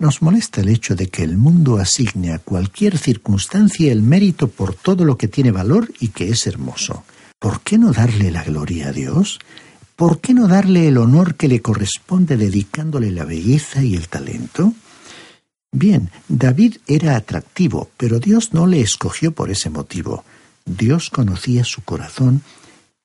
Nos 0.00 0.20
molesta 0.20 0.62
el 0.62 0.68
hecho 0.68 0.96
de 0.96 1.08
que 1.08 1.22
el 1.22 1.38
mundo 1.38 1.78
asigne 1.78 2.32
a 2.32 2.40
cualquier 2.40 2.98
circunstancia 2.98 3.92
el 3.92 4.02
mérito 4.02 4.48
por 4.48 4.74
todo 4.74 5.04
lo 5.04 5.16
que 5.16 5.28
tiene 5.28 5.52
valor 5.52 5.92
y 6.00 6.08
que 6.08 6.28
es 6.28 6.48
hermoso. 6.48 7.04
¿Por 7.38 7.60
qué 7.60 7.78
no 7.78 7.92
darle 7.92 8.32
la 8.32 8.42
gloria 8.42 8.88
a 8.88 8.92
Dios? 8.92 9.38
¿Por 9.96 10.20
qué 10.20 10.34
no 10.34 10.48
darle 10.48 10.88
el 10.88 10.98
honor 10.98 11.34
que 11.34 11.48
le 11.48 11.60
corresponde 11.60 12.36
dedicándole 12.36 13.10
la 13.10 13.24
belleza 13.24 13.82
y 13.82 13.94
el 13.94 14.08
talento? 14.08 14.72
Bien, 15.70 16.10
David 16.28 16.76
era 16.86 17.16
atractivo, 17.16 17.90
pero 17.96 18.18
Dios 18.18 18.52
no 18.52 18.66
le 18.66 18.80
escogió 18.80 19.32
por 19.32 19.50
ese 19.50 19.70
motivo. 19.70 20.24
Dios 20.64 21.10
conocía 21.10 21.64
su 21.64 21.82
corazón 21.82 22.42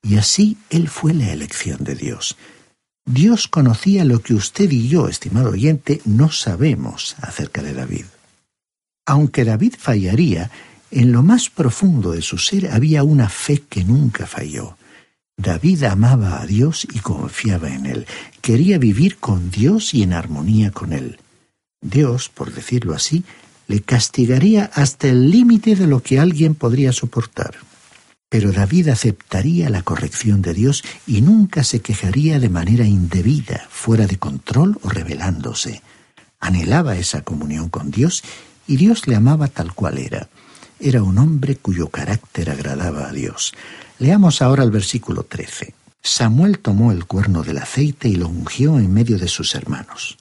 y 0.02 0.18
así 0.18 0.58
él 0.70 0.90
fue 0.90 1.14
la 1.14 1.32
elección 1.32 1.84
de 1.84 1.96
Dios. 1.96 2.38
Dios 3.06 3.48
conocía 3.48 4.04
lo 4.04 4.22
que 4.22 4.34
usted 4.34 4.70
y 4.70 4.90
yo, 4.90 5.08
estimado 5.08 5.52
oyente, 5.52 6.02
no 6.04 6.30
sabemos 6.30 7.16
acerca 7.22 7.64
de 7.64 7.74
David. 7.74 8.06
Aunque 9.06 9.46
David 9.46 9.76
fallaría, 9.78 10.52
en 10.92 11.14
lo 11.14 11.24
más 11.24 11.50
profundo 11.50 12.12
de 12.12 12.22
su 12.22 12.38
ser 12.38 12.70
había 12.72 13.04
una 13.04 13.30
fe 13.30 13.64
que 13.70 13.84
nunca 13.84 14.26
falló. 14.26 14.77
David 15.38 15.84
amaba 15.84 16.42
a 16.42 16.48
Dios 16.48 16.88
y 16.92 17.00
confiaba 17.00 17.70
en 17.70 17.86
Él. 17.86 18.08
Quería 18.42 18.80
vivir 18.80 19.18
con 19.18 19.52
Dios 19.52 19.94
y 19.94 20.02
en 20.02 20.14
armonía 20.14 20.72
con 20.72 20.94
Él. 20.94 21.20
Dios, 21.80 22.30
por 22.30 22.52
decirlo 22.52 22.96
así, 22.96 23.24
le 23.68 23.82
castigaría 23.82 24.72
hasta 24.74 25.08
el 25.08 25.30
límite 25.30 25.76
de 25.76 25.86
lo 25.86 26.02
que 26.02 26.20
alguien 26.20 26.56
podría 26.56 26.92
soportar. 26.92 27.56
Pero 28.30 28.52
David 28.52 28.90
aceptaría 28.90 29.70
la 29.70 29.84
corrección 29.84 30.42
de 30.42 30.56
Dios 30.56 30.84
y 31.06 31.22
nunca 31.22 31.64
se 31.64 31.82
quejaría 31.82 32.40
de 32.40 32.50
manera 32.50 32.86
indebida, 32.86 33.68
fuera 33.70 34.08
de 34.08 34.18
control 34.18 34.80
o 34.82 34.90
rebelándose. 34.90 35.84
Anhelaba 36.40 36.98
esa 36.98 37.22
comunión 37.22 37.70
con 37.70 37.92
Dios 37.92 38.24
y 38.68 38.76
Dios 38.78 39.08
le 39.08 39.16
amaba 39.16 39.48
tal 39.48 39.74
cual 39.74 40.00
era. 40.00 40.30
Era 40.80 41.02
un 41.02 41.18
hombre 41.18 41.56
cuyo 41.56 41.88
carácter 41.88 42.50
agradaba 42.50 43.10
a 43.10 43.12
Dios. 43.12 43.54
Leamos 44.00 44.42
ahora 44.42 44.64
el 44.64 44.72
versículo 44.72 45.24
13. 45.24 45.74
Samuel 46.04 46.60
tomó 46.60 46.92
el 46.92 47.06
cuerno 47.06 47.44
del 47.44 47.58
aceite 47.58 48.08
y 48.08 48.16
lo 48.16 48.28
ungió 48.28 48.78
en 48.78 48.94
medio 48.94 49.18
de 49.18 49.28
sus 49.28 49.56
hermanos. 49.56 50.18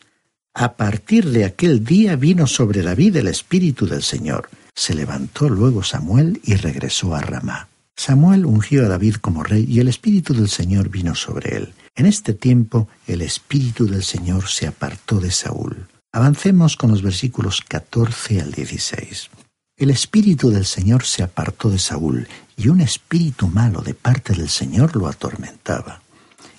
A 0.54 0.72
partir 0.72 1.28
de 1.30 1.44
aquel 1.44 1.84
día 1.84 2.16
vino 2.16 2.46
sobre 2.46 2.82
David 2.82 3.16
el 3.16 3.28
Espíritu 3.28 3.86
del 3.86 4.02
Señor. 4.02 4.48
Se 4.74 4.94
levantó 4.94 5.48
luego 5.50 5.82
Samuel 5.82 6.40
y 6.44 6.54
regresó 6.54 7.14
a 7.14 7.20
Ramá. 7.20 7.68
Samuel 7.94 8.46
ungió 8.46 8.84
a 8.84 8.88
David 8.88 9.16
como 9.16 9.42
rey 9.42 9.66
y 9.68 9.80
el 9.80 9.88
Espíritu 9.88 10.34
del 10.34 10.48
Señor 10.48 10.88
vino 10.88 11.14
sobre 11.14 11.56
él. 11.56 11.74
En 11.94 12.06
este 12.06 12.34
tiempo 12.34 12.88
el 13.06 13.20
Espíritu 13.20 13.86
del 13.86 14.02
Señor 14.02 14.48
se 14.48 14.66
apartó 14.66 15.20
de 15.20 15.30
Saúl. 15.30 15.86
Avancemos 16.12 16.76
con 16.76 16.90
los 16.90 17.02
versículos 17.02 17.60
14 17.60 18.40
al 18.40 18.52
16. 18.52 19.30
El 19.78 19.90
Espíritu 19.90 20.48
del 20.50 20.64
Señor 20.64 21.04
se 21.04 21.22
apartó 21.22 21.68
de 21.68 21.78
Saúl 21.78 22.26
y 22.56 22.68
un 22.68 22.80
espíritu 22.80 23.46
malo 23.46 23.82
de 23.82 23.92
parte 23.92 24.32
del 24.32 24.48
Señor 24.48 24.96
lo 24.96 25.06
atormentaba. 25.06 26.00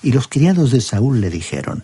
Y 0.04 0.12
los 0.12 0.28
criados 0.28 0.70
de 0.70 0.82
Saúl 0.82 1.20
le 1.20 1.32
dijeron, 1.32 1.84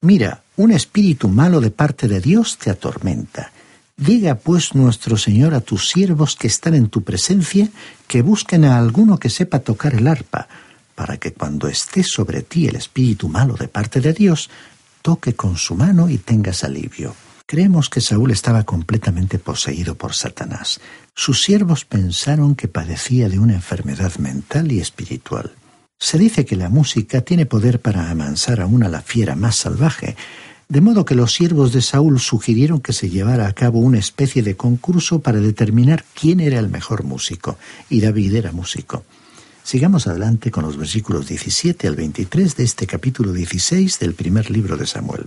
Mira, 0.00 0.42
un 0.56 0.72
espíritu 0.72 1.28
malo 1.28 1.60
de 1.60 1.70
parte 1.70 2.08
de 2.08 2.18
Dios 2.18 2.56
te 2.56 2.70
atormenta. 2.70 3.52
Diga 3.98 4.36
pues 4.36 4.74
nuestro 4.74 5.18
Señor 5.18 5.52
a 5.52 5.60
tus 5.60 5.90
siervos 5.90 6.34
que 6.34 6.46
están 6.46 6.74
en 6.74 6.88
tu 6.88 7.02
presencia, 7.02 7.68
que 8.08 8.22
busquen 8.22 8.64
a 8.64 8.78
alguno 8.78 9.18
que 9.18 9.28
sepa 9.28 9.58
tocar 9.58 9.94
el 9.94 10.06
arpa, 10.06 10.48
para 10.94 11.18
que 11.18 11.34
cuando 11.34 11.68
esté 11.68 12.02
sobre 12.02 12.40
ti 12.40 12.68
el 12.68 12.76
espíritu 12.76 13.28
malo 13.28 13.54
de 13.54 13.68
parte 13.68 14.00
de 14.00 14.14
Dios, 14.14 14.48
toque 15.02 15.34
con 15.34 15.58
su 15.58 15.74
mano 15.74 16.08
y 16.08 16.16
tengas 16.16 16.64
alivio. 16.64 17.14
Creemos 17.46 17.90
que 17.90 18.00
Saúl 18.00 18.30
estaba 18.30 18.64
completamente 18.64 19.38
poseído 19.38 19.96
por 19.96 20.14
Satanás. 20.14 20.80
Sus 21.14 21.42
siervos 21.42 21.84
pensaron 21.84 22.54
que 22.54 22.68
padecía 22.68 23.28
de 23.28 23.38
una 23.38 23.52
enfermedad 23.52 24.16
mental 24.16 24.72
y 24.72 24.80
espiritual. 24.80 25.52
Se 25.98 26.16
dice 26.16 26.46
que 26.46 26.56
la 26.56 26.70
música 26.70 27.20
tiene 27.20 27.44
poder 27.44 27.80
para 27.80 28.10
amansar 28.10 28.62
aún 28.62 28.82
a 28.82 28.88
la 28.88 29.02
fiera 29.02 29.36
más 29.36 29.56
salvaje, 29.56 30.16
de 30.70 30.80
modo 30.80 31.04
que 31.04 31.14
los 31.14 31.34
siervos 31.34 31.74
de 31.74 31.82
Saúl 31.82 32.18
sugirieron 32.18 32.80
que 32.80 32.94
se 32.94 33.10
llevara 33.10 33.46
a 33.46 33.52
cabo 33.52 33.78
una 33.78 33.98
especie 33.98 34.42
de 34.42 34.56
concurso 34.56 35.20
para 35.20 35.38
determinar 35.38 36.02
quién 36.14 36.40
era 36.40 36.58
el 36.58 36.70
mejor 36.70 37.04
músico, 37.04 37.58
y 37.90 38.00
David 38.00 38.36
era 38.36 38.52
músico. 38.52 39.04
Sigamos 39.62 40.06
adelante 40.06 40.50
con 40.50 40.64
los 40.64 40.78
versículos 40.78 41.28
17 41.28 41.88
al 41.88 41.96
23 41.96 42.56
de 42.56 42.64
este 42.64 42.86
capítulo 42.86 43.34
16 43.34 43.98
del 43.98 44.14
primer 44.14 44.50
libro 44.50 44.78
de 44.78 44.86
Samuel. 44.86 45.26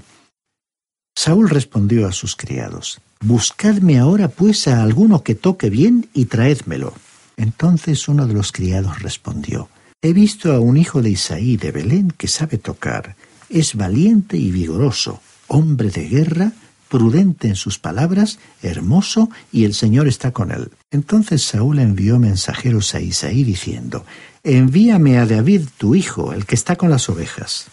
Saúl 1.17 1.49
respondió 1.49 2.07
a 2.07 2.11
sus 2.11 2.35
criados, 2.35 3.01
Buscadme 3.21 3.97
ahora 3.97 4.27
pues 4.27 4.67
a 4.67 4.83
alguno 4.83 5.23
que 5.23 5.33
toque 5.33 5.71
bien 5.71 6.07
y 6.13 6.25
traédmelo. 6.25 6.93
Entonces 7.37 8.07
uno 8.07 8.27
de 8.27 8.35
los 8.35 8.51
criados 8.51 9.01
respondió, 9.01 9.67
He 10.03 10.13
visto 10.13 10.53
a 10.53 10.59
un 10.59 10.77
hijo 10.77 11.01
de 11.01 11.09
Isaí 11.09 11.57
de 11.57 11.71
Belén 11.71 12.11
que 12.15 12.27
sabe 12.27 12.59
tocar, 12.59 13.15
es 13.49 13.73
valiente 13.73 14.37
y 14.37 14.51
vigoroso, 14.51 15.19
hombre 15.47 15.89
de 15.89 16.07
guerra, 16.07 16.51
prudente 16.87 17.47
en 17.47 17.55
sus 17.55 17.79
palabras, 17.79 18.37
hermoso, 18.61 19.31
y 19.51 19.65
el 19.65 19.73
Señor 19.73 20.07
está 20.07 20.33
con 20.33 20.51
él. 20.51 20.69
Entonces 20.91 21.41
Saúl 21.41 21.79
envió 21.79 22.19
mensajeros 22.19 22.93
a 22.93 23.01
Isaí 23.01 23.43
diciendo, 23.43 24.05
Envíame 24.43 25.17
a 25.17 25.25
David 25.25 25.63
tu 25.79 25.95
hijo, 25.95 26.31
el 26.31 26.45
que 26.45 26.53
está 26.53 26.75
con 26.75 26.91
las 26.91 27.09
ovejas. 27.09 27.71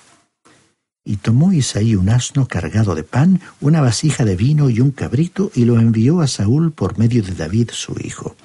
Y 1.04 1.16
tomó 1.16 1.52
Isaí 1.52 1.94
un 1.94 2.08
asno 2.08 2.48
cargado 2.48 2.94
de 2.94 3.04
pan, 3.04 3.40
una 3.60 3.82
vasija 3.82 4.24
de 4.24 4.36
vino 4.36 4.70
y 4.70 4.80
un 4.80 4.90
cabrito, 4.90 5.50
y 5.54 5.66
lo 5.66 5.78
envió 5.78 6.20
a 6.20 6.26
Saúl 6.26 6.72
por 6.72 6.98
medio 6.98 7.22
de 7.22 7.34
David 7.34 7.70
su 7.72 7.94
hijo. 8.02 8.36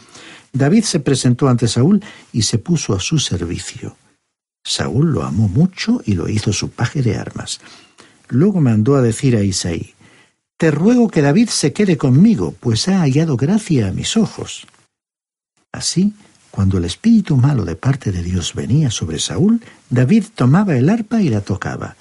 David 0.51 0.83
se 0.83 0.99
presentó 0.99 1.47
ante 1.47 1.67
Saúl 1.67 2.03
y 2.33 2.41
se 2.41 2.57
puso 2.57 2.93
a 2.93 2.99
su 2.99 3.19
servicio. 3.19 3.95
Saúl 4.63 5.11
lo 5.11 5.23
amó 5.23 5.47
mucho 5.47 6.01
y 6.05 6.15
lo 6.15 6.27
hizo 6.27 6.51
su 6.51 6.69
paje 6.69 7.01
de 7.01 7.15
armas. 7.15 7.61
Luego 8.27 8.59
mandó 8.59 8.95
a 8.95 9.01
decir 9.01 9.35
a 9.35 9.43
Isaí, 9.43 9.93
Te 10.57 10.71
ruego 10.71 11.07
que 11.07 11.21
David 11.21 11.49
se 11.49 11.71
quede 11.71 11.97
conmigo, 11.97 12.53
pues 12.59 12.87
ha 12.89 12.99
hallado 12.99 13.37
gracia 13.37 13.87
a 13.87 13.91
mis 13.91 14.17
ojos. 14.17 14.67
Así, 15.71 16.13
cuando 16.51 16.77
el 16.77 16.85
espíritu 16.85 17.37
malo 17.37 17.63
de 17.63 17.75
parte 17.75 18.11
de 18.11 18.21
Dios 18.21 18.53
venía 18.53 18.91
sobre 18.91 19.19
Saúl, 19.19 19.61
David 19.89 20.25
tomaba 20.35 20.75
el 20.75 20.89
arpa 20.89 21.21
y 21.21 21.29
la 21.29 21.41
tocaba. 21.41 21.95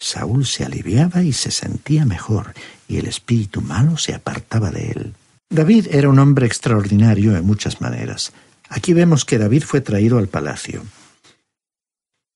Saúl 0.00 0.46
se 0.46 0.64
aliviaba 0.64 1.22
y 1.22 1.32
se 1.32 1.50
sentía 1.50 2.06
mejor, 2.06 2.54
y 2.88 2.96
el 2.96 3.06
espíritu 3.06 3.60
malo 3.60 3.98
se 3.98 4.14
apartaba 4.14 4.70
de 4.70 4.90
él. 4.90 5.14
David 5.50 5.88
era 5.90 6.08
un 6.08 6.18
hombre 6.18 6.46
extraordinario 6.46 7.36
en 7.36 7.44
muchas 7.44 7.80
maneras. 7.80 8.32
Aquí 8.68 8.94
vemos 8.94 9.24
que 9.24 9.36
David 9.36 9.62
fue 9.64 9.82
traído 9.82 10.18
al 10.18 10.28
palacio. 10.28 10.82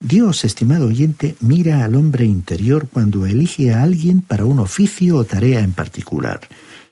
Dios, 0.00 0.44
estimado 0.44 0.88
oyente, 0.88 1.36
mira 1.40 1.84
al 1.84 1.94
hombre 1.94 2.26
interior 2.26 2.88
cuando 2.92 3.24
elige 3.24 3.72
a 3.72 3.82
alguien 3.82 4.20
para 4.20 4.44
un 4.44 4.58
oficio 4.58 5.16
o 5.16 5.24
tarea 5.24 5.60
en 5.60 5.72
particular. 5.72 6.40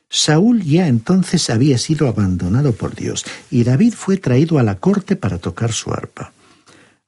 Saúl 0.08 0.62
ya 0.62 0.86
entonces 0.86 1.50
había 1.50 1.76
sido 1.76 2.08
abandonado 2.08 2.72
por 2.72 2.94
Dios 2.94 3.24
y 3.50 3.64
David 3.64 3.92
fue 3.94 4.16
traído 4.16 4.58
a 4.58 4.62
la 4.62 4.76
corte 4.76 5.16
para 5.16 5.38
tocar 5.38 5.72
su 5.72 5.92
arpa. 5.92 6.32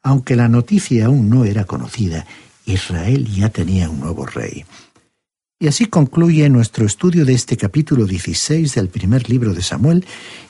Aunque 0.02 0.37
la 0.37 0.49
noticia 0.49 1.06
aún 1.06 1.30
no 1.30 1.47
era 1.47 1.64
conocida, 1.64 2.26
Israel 2.66 3.26
ya 3.26 3.49
tenía 3.49 3.90
un 3.90 4.00
nuevo 4.00 4.26
rey. 4.26 4.64
Y 5.61 5.68
así 5.68 5.87
concluye 5.87 6.49
nuestro 6.49 6.85
estudio 6.85 7.25
de 7.25 7.33
este 7.33 7.56
capítulo 7.56 8.06
16 8.06 8.75
del 8.75 8.88
primer 8.88 9.30
libro 9.30 9.54
de 9.54 9.62
Samuel 9.62 10.04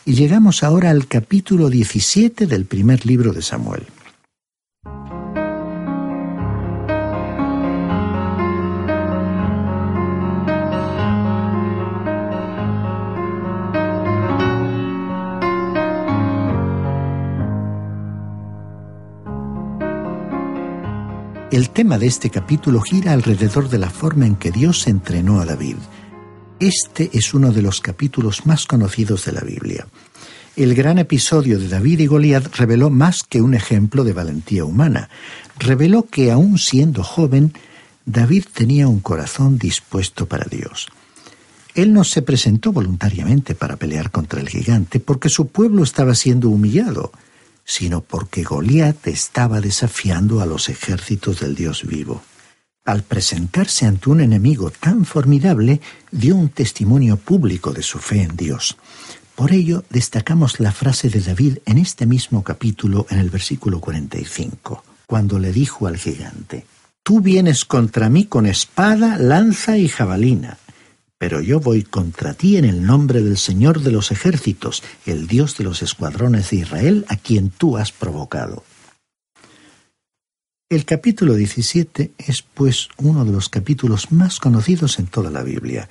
y 0.05 0.15
llegamos 0.15 0.63
ahora 0.63 0.91
al 0.91 1.07
capítulo 1.07 1.71
17 1.71 2.47
del 2.47 2.65
primer 2.65 3.07
libro 3.07 3.33
de 3.33 3.43
Samuel. 3.43 3.85
El 21.55 21.71
tema 21.71 21.99
de 21.99 22.09
este 22.09 22.31
capítulo 22.31 22.81
gira 22.81 23.13
alrededor 23.13 23.69
de 23.69 23.79
la 23.79 23.89
forma 23.89 24.27
en 24.27 24.35
que 24.35 24.51
Dios 24.51 24.89
entrenó 24.89 25.39
a 25.41 25.45
David. 25.45 25.77
Este 26.59 27.11
es 27.13 27.33
uno 27.33 27.53
de 27.53 27.63
los 27.63 27.81
capítulos 27.81 28.45
más 28.45 28.67
conocidos 28.67 29.25
de 29.25 29.31
la 29.31 29.43
Biblia. 29.43 29.87
El 30.57 30.75
gran 30.75 30.99
episodio 30.99 31.61
de 31.61 31.69
David 31.69 32.01
y 32.01 32.07
Goliat 32.09 32.57
reveló 32.57 32.91
más 32.91 33.23
que 33.23 33.41
un 33.41 33.55
ejemplo 33.55 34.03
de 34.03 34.13
valentía 34.13 34.65
humana. 34.65 35.11
Reveló 35.57 36.07
que 36.11 36.33
aun 36.33 36.59
siendo 36.59 37.05
joven, 37.05 37.53
David 38.05 38.47
tenía 38.53 38.89
un 38.89 38.99
corazón 38.99 39.57
dispuesto 39.57 40.27
para 40.27 40.47
Dios. 40.47 40.89
Él 41.77 41.93
no 41.93 42.03
se 42.03 42.23
presentó 42.23 42.73
voluntariamente 42.73 43.55
para 43.55 43.77
pelear 43.77 44.11
contra 44.11 44.41
el 44.41 44.49
gigante 44.49 44.99
porque 44.99 45.29
su 45.29 45.47
pueblo 45.47 45.85
estaba 45.85 46.17
siendo 46.17 46.49
humillado 46.49 47.13
sino 47.65 48.01
porque 48.03 48.43
Goliat 48.43 49.07
estaba 49.07 49.61
desafiando 49.61 50.41
a 50.41 50.47
los 50.47 50.69
ejércitos 50.69 51.41
del 51.41 51.55
Dios 51.55 51.87
vivo. 51.87 52.23
Al 52.85 53.03
presentarse 53.03 53.87
ante 53.87 54.11
un 54.11 54.21
enemigo 54.21 54.71
tan 54.71 55.07
formidable, 55.07 55.81
dio 56.11 56.37
un 56.37 56.51
testimonio 56.51 57.17
público 57.17 57.73
de 57.73 57.83
su 57.83 57.99
fe 57.99 58.23
en 58.23 58.37
Dios. 58.37 58.77
Por 59.35 59.53
ello, 59.53 59.85
destacamos 59.89 60.61
la 60.61 60.71
frase 60.71 61.09
de 61.09 61.21
David 61.21 61.59
en 61.65 61.79
este 61.79 62.07
mismo 62.07 62.45
capítulo, 62.45 63.07
en 63.09 63.19
el 63.19 63.31
versículo 63.31 63.81
45, 63.81 64.85
cuando 65.07 65.39
le 65.39 65.53
dijo 65.53 65.87
al 65.87 65.97
gigante, 65.97 66.67
Tú 67.03 67.21
vienes 67.21 67.65
contra 67.65 68.09
mí 68.09 68.25
con 68.25 68.47
espada, 68.47 69.19
lanza 69.19 69.77
y 69.77 69.89
jabalina, 69.89 70.59
pero 71.25 71.41
yo 71.41 71.59
voy 71.59 71.85
contra 71.85 72.35
ti 72.35 72.59
en 72.59 72.67
el 72.67 72.85
nombre 72.85 73.23
del 73.23 73.39
Señor 73.39 73.81
de 73.81 73.91
los 73.91 74.13
ejércitos, 74.13 74.83
el 75.07 75.27
Dios 75.27 75.57
de 75.57 75.65
los 75.65 75.81
escuadrones 75.81 76.51
de 76.51 76.57
Israel, 76.57 77.07
a 77.09 77.17
quien 77.17 77.49
tú 77.49 77.79
has 77.79 77.93
provocado. 77.93 78.63
El 80.69 80.85
capítulo 80.85 81.35
17 81.35 82.13
es 82.19 82.43
pues 82.43 82.91
uno 82.99 83.25
de 83.25 83.33
los 83.33 83.49
capítulos 83.49 84.13
más 84.13 84.39
conocidos 84.39 84.99
en 84.99 85.07
toda 85.07 85.31
la 85.31 85.43
Biblia. 85.43 85.89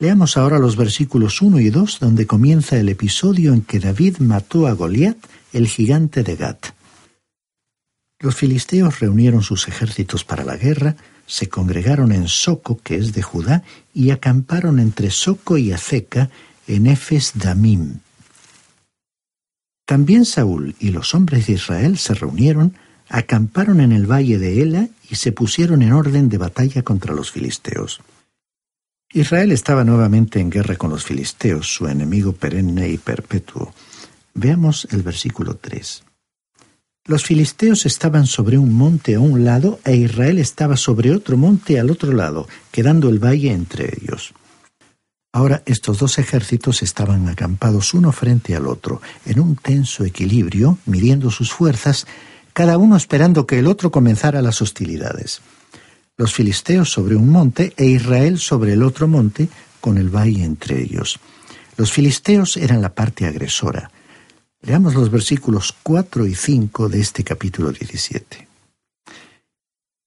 Leamos 0.00 0.36
ahora 0.36 0.58
los 0.58 0.74
versículos 0.74 1.40
1 1.40 1.60
y 1.60 1.70
2 1.70 2.00
donde 2.00 2.26
comienza 2.26 2.76
el 2.76 2.88
episodio 2.88 3.54
en 3.54 3.60
que 3.62 3.78
David 3.78 4.16
mató 4.18 4.66
a 4.66 4.72
Goliat, 4.72 5.18
el 5.52 5.68
gigante 5.68 6.24
de 6.24 6.34
Gat. 6.34 6.66
Los 8.18 8.34
filisteos 8.34 8.98
reunieron 8.98 9.44
sus 9.44 9.68
ejércitos 9.68 10.24
para 10.24 10.42
la 10.42 10.56
guerra, 10.56 10.96
se 11.26 11.48
congregaron 11.48 12.12
en 12.12 12.28
Soco, 12.28 12.78
que 12.82 12.96
es 12.96 13.12
de 13.12 13.22
Judá, 13.22 13.62
y 13.92 14.10
acamparon 14.10 14.78
entre 14.78 15.10
Soco 15.10 15.58
y 15.58 15.72
Azeca 15.72 16.30
en 16.66 16.86
Efes 16.86 17.32
Damim. 17.34 18.00
También 19.86 20.24
Saúl 20.24 20.74
y 20.78 20.90
los 20.90 21.14
hombres 21.14 21.46
de 21.46 21.54
Israel 21.54 21.98
se 21.98 22.14
reunieron, 22.14 22.74
acamparon 23.08 23.80
en 23.80 23.92
el 23.92 24.10
valle 24.10 24.38
de 24.38 24.62
Ela 24.62 24.88
y 25.08 25.16
se 25.16 25.32
pusieron 25.32 25.82
en 25.82 25.92
orden 25.92 26.28
de 26.28 26.38
batalla 26.38 26.82
contra 26.82 27.14
los 27.14 27.30
filisteos. 27.30 28.00
Israel 29.12 29.52
estaba 29.52 29.84
nuevamente 29.84 30.40
en 30.40 30.50
guerra 30.50 30.76
con 30.76 30.90
los 30.90 31.04
filisteos, 31.04 31.72
su 31.72 31.86
enemigo 31.86 32.32
perenne 32.32 32.88
y 32.88 32.98
perpetuo. 32.98 33.72
Veamos 34.34 34.88
el 34.90 35.02
versículo 35.02 35.54
3. 35.56 36.02
Los 37.06 37.24
filisteos 37.24 37.84
estaban 37.84 38.26
sobre 38.26 38.56
un 38.56 38.72
monte 38.72 39.16
a 39.16 39.20
un 39.20 39.44
lado 39.44 39.78
e 39.84 39.94
Israel 39.94 40.38
estaba 40.38 40.78
sobre 40.78 41.12
otro 41.12 41.36
monte 41.36 41.78
al 41.78 41.90
otro 41.90 42.12
lado, 42.12 42.48
quedando 42.72 43.10
el 43.10 43.22
valle 43.22 43.52
entre 43.52 43.92
ellos. 44.00 44.32
Ahora 45.30 45.62
estos 45.66 45.98
dos 45.98 46.18
ejércitos 46.18 46.82
estaban 46.82 47.28
acampados 47.28 47.92
uno 47.92 48.10
frente 48.10 48.56
al 48.56 48.66
otro, 48.66 49.02
en 49.26 49.38
un 49.38 49.56
tenso 49.56 50.04
equilibrio, 50.04 50.78
midiendo 50.86 51.30
sus 51.30 51.52
fuerzas, 51.52 52.06
cada 52.54 52.78
uno 52.78 52.96
esperando 52.96 53.46
que 53.46 53.58
el 53.58 53.66
otro 53.66 53.90
comenzara 53.90 54.40
las 54.40 54.62
hostilidades. 54.62 55.42
Los 56.16 56.32
filisteos 56.32 56.90
sobre 56.90 57.16
un 57.16 57.28
monte 57.28 57.74
e 57.76 57.84
Israel 57.84 58.38
sobre 58.38 58.72
el 58.72 58.82
otro 58.82 59.08
monte, 59.08 59.50
con 59.82 59.98
el 59.98 60.08
valle 60.08 60.42
entre 60.42 60.80
ellos. 60.80 61.18
Los 61.76 61.92
filisteos 61.92 62.56
eran 62.56 62.80
la 62.80 62.94
parte 62.94 63.26
agresora, 63.26 63.90
Leamos 64.66 64.94
los 64.94 65.10
versículos 65.10 65.74
4 65.82 66.26
y 66.26 66.34
5 66.34 66.88
de 66.88 67.00
este 67.00 67.22
capítulo 67.22 67.70
17. 67.70 68.48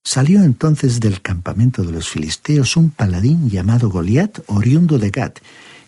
Salió 0.03 0.41
entonces 0.41 0.99
del 0.99 1.21
campamento 1.21 1.83
de 1.83 1.91
los 1.91 2.09
filisteos 2.09 2.75
un 2.75 2.89
paladín 2.89 3.51
llamado 3.51 3.89
Goliat, 3.89 4.39
oriundo 4.47 4.97
de 4.97 5.11
Gat, 5.11 5.39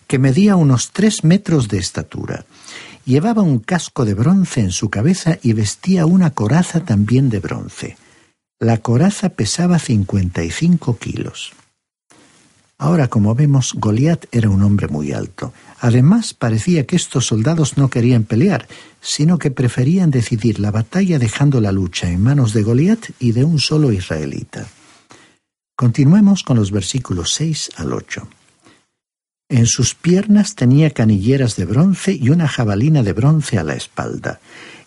que 0.06 0.20
medía 0.20 0.54
unos 0.54 0.92
tres 0.92 1.24
metros 1.24 1.66
de 1.68 1.78
estatura. 1.78 2.44
Llevaba 3.04 3.42
un 3.42 3.58
casco 3.58 4.04
de 4.04 4.14
bronce 4.14 4.60
en 4.60 4.70
su 4.70 4.88
cabeza 4.88 5.38
y 5.42 5.52
vestía 5.52 6.06
una 6.06 6.30
coraza 6.30 6.84
también 6.84 7.28
de 7.28 7.40
bronce. 7.40 7.96
La 8.60 8.76
coraza 8.78 9.30
pesaba 9.30 9.80
cincuenta 9.80 10.44
y 10.44 10.50
cinco 10.52 10.96
kilos. 10.96 11.52
Ahora, 12.82 13.08
como 13.08 13.34
vemos, 13.34 13.74
Goliat 13.76 14.24
era 14.32 14.48
un 14.48 14.62
hombre 14.62 14.88
muy 14.88 15.12
alto. 15.12 15.52
Además, 15.80 16.32
parecía 16.32 16.86
que 16.86 16.96
estos 16.96 17.26
soldados 17.26 17.76
no 17.76 17.90
querían 17.90 18.24
pelear, 18.24 18.66
sino 19.02 19.38
que 19.38 19.50
preferían 19.50 20.10
decidir 20.10 20.58
la 20.58 20.70
batalla 20.70 21.18
dejando 21.18 21.60
la 21.60 21.72
lucha 21.72 22.08
en 22.08 22.22
manos 22.22 22.54
de 22.54 22.62
Goliat 22.62 23.10
y 23.18 23.32
de 23.32 23.44
un 23.44 23.58
solo 23.58 23.92
israelita. 23.92 24.66
Continuemos 25.76 26.42
con 26.42 26.56
los 26.56 26.70
versículos 26.70 27.34
6 27.34 27.72
al 27.76 27.92
8. 27.92 28.26
En 29.50 29.66
sus 29.66 29.94
piernas 29.94 30.54
tenía 30.54 30.88
canilleras 30.88 31.56
de 31.56 31.66
bronce 31.66 32.14
y 32.14 32.30
una 32.30 32.48
jabalina 32.48 33.02
de 33.02 33.12
bronce 33.12 33.58
a 33.58 33.62
la 33.62 33.74
espalda. 33.74 34.40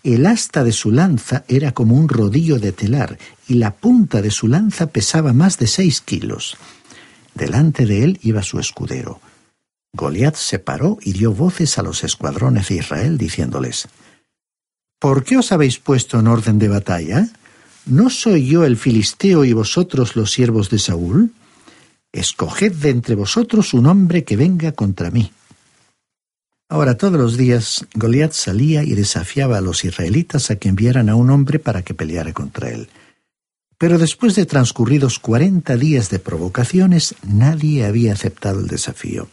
El 0.04 0.26
asta 0.26 0.64
de 0.64 0.72
su 0.72 0.92
lanza 0.92 1.44
era 1.48 1.74
como 1.74 1.96
un 1.96 2.10
rodillo 2.10 2.58
de 2.58 2.72
telar 2.72 3.20
y 3.48 3.54
la 3.54 3.70
punta 3.70 4.24
de 4.24 4.32
su 4.32 4.48
lanza 4.48 4.88
pesaba 4.88 5.32
más 5.32 5.60
de 5.60 5.68
seis 5.68 6.02
kilos. 6.02 6.58
Delante 7.34 7.86
de 7.86 8.04
él 8.04 8.20
iba 8.22 8.44
su 8.44 8.60
escudero. 8.60 9.20
Goliat 9.94 10.36
se 10.36 10.60
paró 10.60 10.98
y 11.02 11.14
dio 11.14 11.34
voces 11.34 11.78
a 11.78 11.84
los 11.84 12.04
escuadrones 12.04 12.70
de 12.70 12.76
Israel, 12.76 13.18
diciéndoles, 13.18 13.88
¿Por 15.00 15.24
qué 15.24 15.38
os 15.38 15.52
habéis 15.52 15.80
puesto 15.80 16.20
en 16.20 16.28
orden 16.28 16.60
de 16.60 16.70
batalla? 16.70 17.28
¿No 17.86 18.10
soy 18.10 18.48
yo 18.48 18.64
el 18.64 18.78
filisteo 18.78 19.44
y 19.44 19.54
vosotros 19.54 20.16
los 20.16 20.32
siervos 20.32 20.70
de 20.70 20.80
Saúl? 20.80 21.34
Escoged 22.12 22.74
de 22.74 22.90
entre 22.90 23.16
vosotros 23.16 23.74
un 23.74 23.88
hombre 23.88 24.24
que 24.24 24.38
venga 24.38 24.72
contra 24.72 25.12
mí. 25.12 25.32
Ahora 26.70 26.98
todos 26.98 27.20
los 27.20 27.38
días 27.38 27.86
Goliat 27.94 28.32
salía 28.32 28.84
y 28.84 28.96
desafiaba 28.96 29.58
a 29.58 29.62
los 29.62 29.84
israelitas 29.84 30.50
a 30.50 30.56
que 30.56 30.70
enviaran 30.70 31.10
a 31.10 31.16
un 31.16 31.30
hombre 31.30 31.60
para 31.60 31.82
que 31.82 31.94
peleara 31.94 32.34
contra 32.34 32.70
él. 32.70 32.90
Pero 33.84 33.98
después 33.98 34.34
de 34.36 34.46
transcurridos 34.46 35.20
cuarenta 35.20 35.76
días 35.76 36.10
de 36.10 36.18
provocaciones, 36.18 37.16
nadie 37.22 37.86
había 37.86 38.14
aceptado 38.14 38.62
el 38.62 38.68
desafío. 38.68 39.28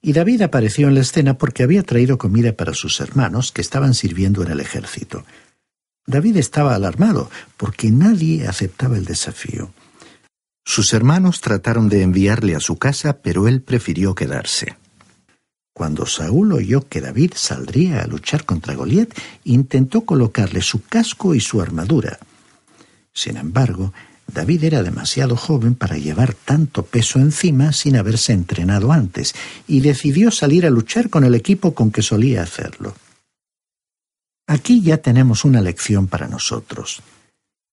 Y 0.00 0.14
David 0.14 0.40
apareció 0.40 0.88
en 0.88 0.94
la 0.94 1.02
escena 1.02 1.36
porque 1.36 1.64
había 1.64 1.82
traído 1.82 2.16
comida 2.16 2.54
para 2.54 2.72
sus 2.72 2.98
hermanos 3.00 3.52
que 3.52 3.60
estaban 3.60 3.92
sirviendo 3.92 4.42
en 4.42 4.50
el 4.52 4.60
ejército. 4.60 5.26
David 6.06 6.38
estaba 6.38 6.74
alarmado 6.74 7.30
porque 7.58 7.90
nadie 7.90 8.48
aceptaba 8.48 8.96
el 8.96 9.04
desafío. 9.04 9.74
Sus 10.64 10.94
hermanos 10.94 11.42
trataron 11.42 11.90
de 11.90 12.00
enviarle 12.00 12.54
a 12.54 12.60
su 12.60 12.78
casa, 12.78 13.18
pero 13.18 13.48
él 13.48 13.60
prefirió 13.60 14.14
quedarse. 14.14 14.78
Cuando 15.74 16.06
Saúl 16.06 16.54
oyó 16.54 16.88
que 16.88 17.02
David 17.02 17.32
saldría 17.36 18.00
a 18.00 18.06
luchar 18.06 18.46
contra 18.46 18.76
Goliat, 18.76 19.12
intentó 19.44 20.06
colocarle 20.06 20.62
su 20.62 20.82
casco 20.84 21.34
y 21.34 21.40
su 21.40 21.60
armadura. 21.60 22.18
Sin 23.14 23.36
embargo, 23.36 23.92
David 24.26 24.64
era 24.64 24.82
demasiado 24.82 25.36
joven 25.36 25.74
para 25.74 25.96
llevar 25.96 26.34
tanto 26.34 26.84
peso 26.84 27.18
encima 27.20 27.72
sin 27.72 27.96
haberse 27.96 28.32
entrenado 28.32 28.92
antes, 28.92 29.34
y 29.66 29.80
decidió 29.80 30.30
salir 30.30 30.66
a 30.66 30.70
luchar 30.70 31.10
con 31.10 31.24
el 31.24 31.34
equipo 31.34 31.74
con 31.74 31.90
que 31.90 32.02
solía 32.02 32.42
hacerlo. 32.42 32.94
Aquí 34.46 34.82
ya 34.82 34.98
tenemos 34.98 35.44
una 35.44 35.60
lección 35.60 36.06
para 36.06 36.28
nosotros. 36.28 37.02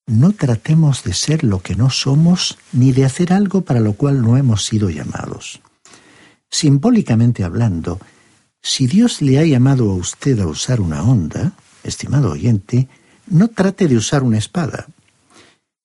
No 0.08 0.32
tratemos 0.34 1.04
de 1.04 1.14
ser 1.14 1.44
lo 1.44 1.62
que 1.62 1.76
no 1.76 1.90
somos 1.90 2.58
ni 2.72 2.92
de 2.92 3.06
hacer 3.06 3.34
algo 3.34 3.62
para 3.62 3.80
lo 3.80 3.94
cual 3.94 4.22
no 4.22 4.38
hemos 4.38 4.66
sido 4.66 4.90
llamados. 4.90 5.62
Simbólicamente 6.50 7.44
hablando, 7.44 8.00
si 8.62 8.88
Dios 8.88 9.22
le 9.22 9.40
ha 9.40 9.46
llamado 9.46 9.90
a 9.90 9.96
usted 9.96 10.40
a 10.40 10.48
usar 10.48 10.82
una 10.82 11.04
onda, 11.04 11.54
estimado 11.84 12.32
oyente, 12.32 12.88
no 13.28 13.48
trate 13.48 13.88
de 13.88 13.98
usar 13.98 14.24
una 14.24 14.38
espada, 14.38 14.88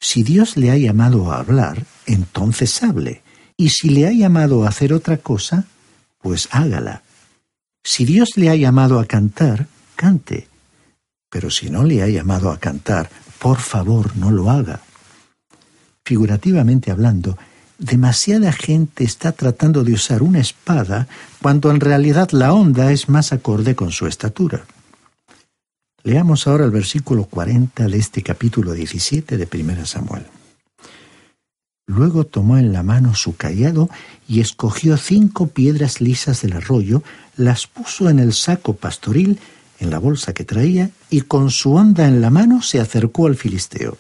si 0.01 0.23
Dios 0.23 0.57
le 0.57 0.71
ha 0.71 0.77
llamado 0.77 1.33
a 1.33 1.39
hablar, 1.39 1.85
entonces 2.07 2.83
hable. 2.83 3.23
Y 3.57 3.71
si 3.71 3.89
le 3.89 4.07
ha 4.07 4.13
llamado 4.13 4.65
a 4.65 4.69
hacer 4.69 4.93
otra 4.93 5.17
cosa, 5.17 5.65
pues 6.21 6.49
hágala. 6.51 7.03
Si 7.85 8.05
Dios 8.05 8.37
le 8.37 8.51
ha 8.51 8.57
llamado 8.57 8.99
a 8.99 9.07
cantar, 9.07 9.67
cante. 9.95 10.49
Pero 11.31 11.51
si 11.51 11.71
no 11.71 11.85
le 11.85 12.03
ha 12.03 12.09
llamado 12.09 12.51
a 12.51 12.59
cantar, 12.59 13.11
por 13.39 13.59
favor 13.59 14.17
no 14.17 14.31
lo 14.31 14.51
haga. 14.51 14.81
Figurativamente 16.05 16.91
hablando, 16.91 17.39
demasiada 17.79 18.53
gente 18.53 19.05
está 19.05 19.33
tratando 19.33 19.85
de 19.85 19.93
usar 19.93 20.23
una 20.23 20.41
espada 20.41 21.09
cuando 21.43 21.71
en 21.71 21.81
realidad 21.81 22.31
la 22.33 22.53
onda 22.53 22.93
es 22.93 23.09
más 23.09 23.33
acorde 23.33 23.75
con 23.75 23.91
su 23.93 24.07
estatura. 24.07 24.67
Leamos 26.07 26.47
ahora 26.47 26.65
el 26.65 26.71
versículo 26.71 27.25
40 27.25 27.89
de 27.89 27.99
este 27.99 28.23
capítulo 28.23 28.75
17 28.75 29.37
de 29.37 29.49
1 29.53 29.87
Samuel. 29.87 30.23
Luego 31.85 32.23
tomó 32.23 32.59
en 32.59 32.73
la 32.73 32.85
mano 32.85 33.17
su 33.17 33.35
callado 33.35 33.91
y 34.29 34.39
escogió 34.39 34.99
cinco 34.99 35.49
piedras 35.49 36.01
lisas 36.01 36.43
del 36.43 36.53
arroyo, 36.53 37.03
las 37.37 37.67
puso 37.67 38.09
en 38.09 38.21
el 38.21 38.35
saco 38.35 38.77
pastoril, 38.77 39.41
en 39.81 39.91
la 39.91 39.99
bolsa 39.99 40.33
que 40.33 40.45
traía, 40.45 40.91
y 41.11 41.23
con 41.23 41.51
su 41.51 41.75
onda 41.75 42.07
en 42.07 42.21
la 42.21 42.31
mano 42.31 42.63
se 42.63 42.79
acercó 42.79 43.27
al 43.27 43.35
filisteo. 43.35 43.99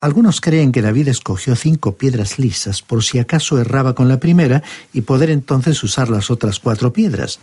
Algunos 0.00 0.40
creen 0.40 0.72
que 0.72 0.80
David 0.80 1.08
escogió 1.08 1.54
cinco 1.54 1.96
piedras 1.96 2.38
lisas 2.38 2.80
por 2.80 3.04
si 3.04 3.18
acaso 3.18 3.60
erraba 3.60 3.94
con 3.94 4.08
la 4.08 4.18
primera 4.18 4.62
y 4.94 5.02
poder 5.02 5.28
entonces 5.28 5.82
usar 5.82 6.08
las 6.08 6.30
otras 6.30 6.60
cuatro 6.60 6.94
piedras. 6.94 7.40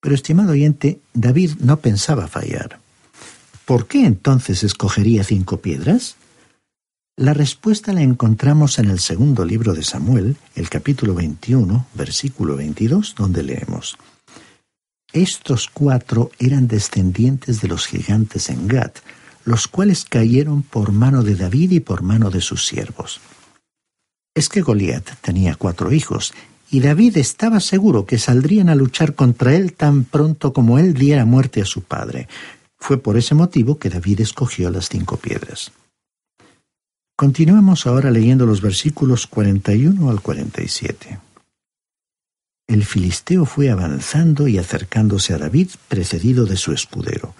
Pero, 0.00 0.14
estimado 0.14 0.52
oyente, 0.52 1.00
David 1.14 1.52
no 1.60 1.78
pensaba 1.80 2.28
fallar. 2.28 2.80
¿Por 3.64 3.86
qué 3.86 4.06
entonces 4.06 4.62
escogería 4.64 5.24
cinco 5.24 5.58
piedras? 5.58 6.16
La 7.16 7.34
respuesta 7.34 7.92
la 7.92 8.02
encontramos 8.02 8.78
en 8.78 8.90
el 8.90 9.00
segundo 9.00 9.44
libro 9.44 9.74
de 9.74 9.82
Samuel, 9.82 10.36
el 10.54 10.70
capítulo 10.70 11.14
21, 11.14 11.86
versículo 11.94 12.54
22, 12.54 13.16
donde 13.16 13.42
leemos. 13.42 13.98
Estos 15.12 15.68
cuatro 15.68 16.30
eran 16.38 16.68
descendientes 16.68 17.60
de 17.60 17.68
los 17.68 17.86
gigantes 17.86 18.50
en 18.50 18.68
Gad, 18.68 18.92
los 19.44 19.66
cuales 19.66 20.04
cayeron 20.04 20.62
por 20.62 20.92
mano 20.92 21.22
de 21.24 21.34
David 21.34 21.72
y 21.72 21.80
por 21.80 22.02
mano 22.02 22.30
de 22.30 22.40
sus 22.40 22.66
siervos. 22.66 23.20
Es 24.34 24.48
que 24.48 24.60
Goliat 24.60 25.18
tenía 25.20 25.56
cuatro 25.56 25.92
hijos, 25.92 26.32
y 26.70 26.80
David 26.80 27.16
estaba 27.16 27.60
seguro 27.60 28.04
que 28.04 28.18
saldrían 28.18 28.68
a 28.68 28.74
luchar 28.74 29.14
contra 29.14 29.54
él 29.54 29.72
tan 29.72 30.04
pronto 30.04 30.52
como 30.52 30.78
él 30.78 30.94
diera 30.94 31.24
muerte 31.24 31.62
a 31.62 31.64
su 31.64 31.82
padre. 31.82 32.28
Fue 32.78 32.98
por 32.98 33.16
ese 33.16 33.34
motivo 33.34 33.78
que 33.78 33.88
David 33.88 34.20
escogió 34.20 34.70
las 34.70 34.88
cinco 34.88 35.16
piedras. 35.16 35.72
Continuamos 37.16 37.86
ahora 37.86 38.10
leyendo 38.10 38.46
los 38.46 38.60
versículos 38.60 39.26
41 39.26 40.10
al 40.10 40.20
47. 40.20 41.18
El 42.68 42.84
filisteo 42.84 43.46
fue 43.46 43.70
avanzando 43.70 44.46
y 44.46 44.58
acercándose 44.58 45.32
a 45.32 45.38
David, 45.38 45.70
precedido 45.88 46.44
de 46.44 46.56
su 46.56 46.72
escudero. 46.72 47.34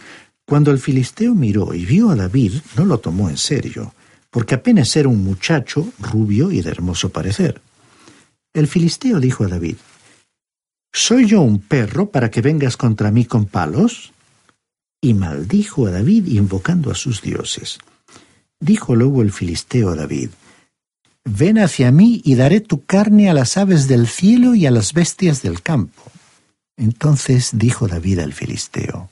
Cuando 0.46 0.70
el 0.70 0.78
filisteo 0.78 1.34
miró 1.34 1.74
y 1.74 1.84
vio 1.84 2.08
a 2.08 2.16
David, 2.16 2.54
no 2.76 2.86
lo 2.86 2.98
tomó 2.98 3.28
en 3.28 3.36
serio, 3.36 3.92
porque 4.30 4.54
apenas 4.54 4.96
era 4.96 5.08
un 5.08 5.22
muchacho 5.22 5.86
rubio 6.00 6.50
y 6.50 6.62
de 6.62 6.70
hermoso 6.70 7.10
parecer. 7.10 7.60
El 8.54 8.66
filisteo 8.66 9.20
dijo 9.20 9.44
a 9.44 9.48
David, 9.48 9.76
¿Soy 10.92 11.26
yo 11.26 11.42
un 11.42 11.60
perro 11.60 12.10
para 12.10 12.30
que 12.30 12.40
vengas 12.40 12.76
contra 12.76 13.10
mí 13.10 13.24
con 13.24 13.46
palos? 13.46 14.12
Y 15.00 15.14
maldijo 15.14 15.86
a 15.86 15.90
David 15.90 16.26
invocando 16.26 16.90
a 16.90 16.94
sus 16.94 17.22
dioses. 17.22 17.78
Dijo 18.58 18.96
luego 18.96 19.22
el 19.22 19.32
filisteo 19.32 19.90
a 19.90 19.94
David, 19.94 20.30
Ven 21.24 21.58
hacia 21.58 21.92
mí 21.92 22.22
y 22.24 22.36
daré 22.36 22.60
tu 22.60 22.84
carne 22.84 23.28
a 23.28 23.34
las 23.34 23.58
aves 23.58 23.86
del 23.86 24.06
cielo 24.06 24.54
y 24.54 24.66
a 24.66 24.70
las 24.70 24.94
bestias 24.94 25.42
del 25.42 25.62
campo. 25.62 26.02
Entonces 26.76 27.50
dijo 27.52 27.86
David 27.86 28.20
al 28.20 28.32
filisteo, 28.32 29.10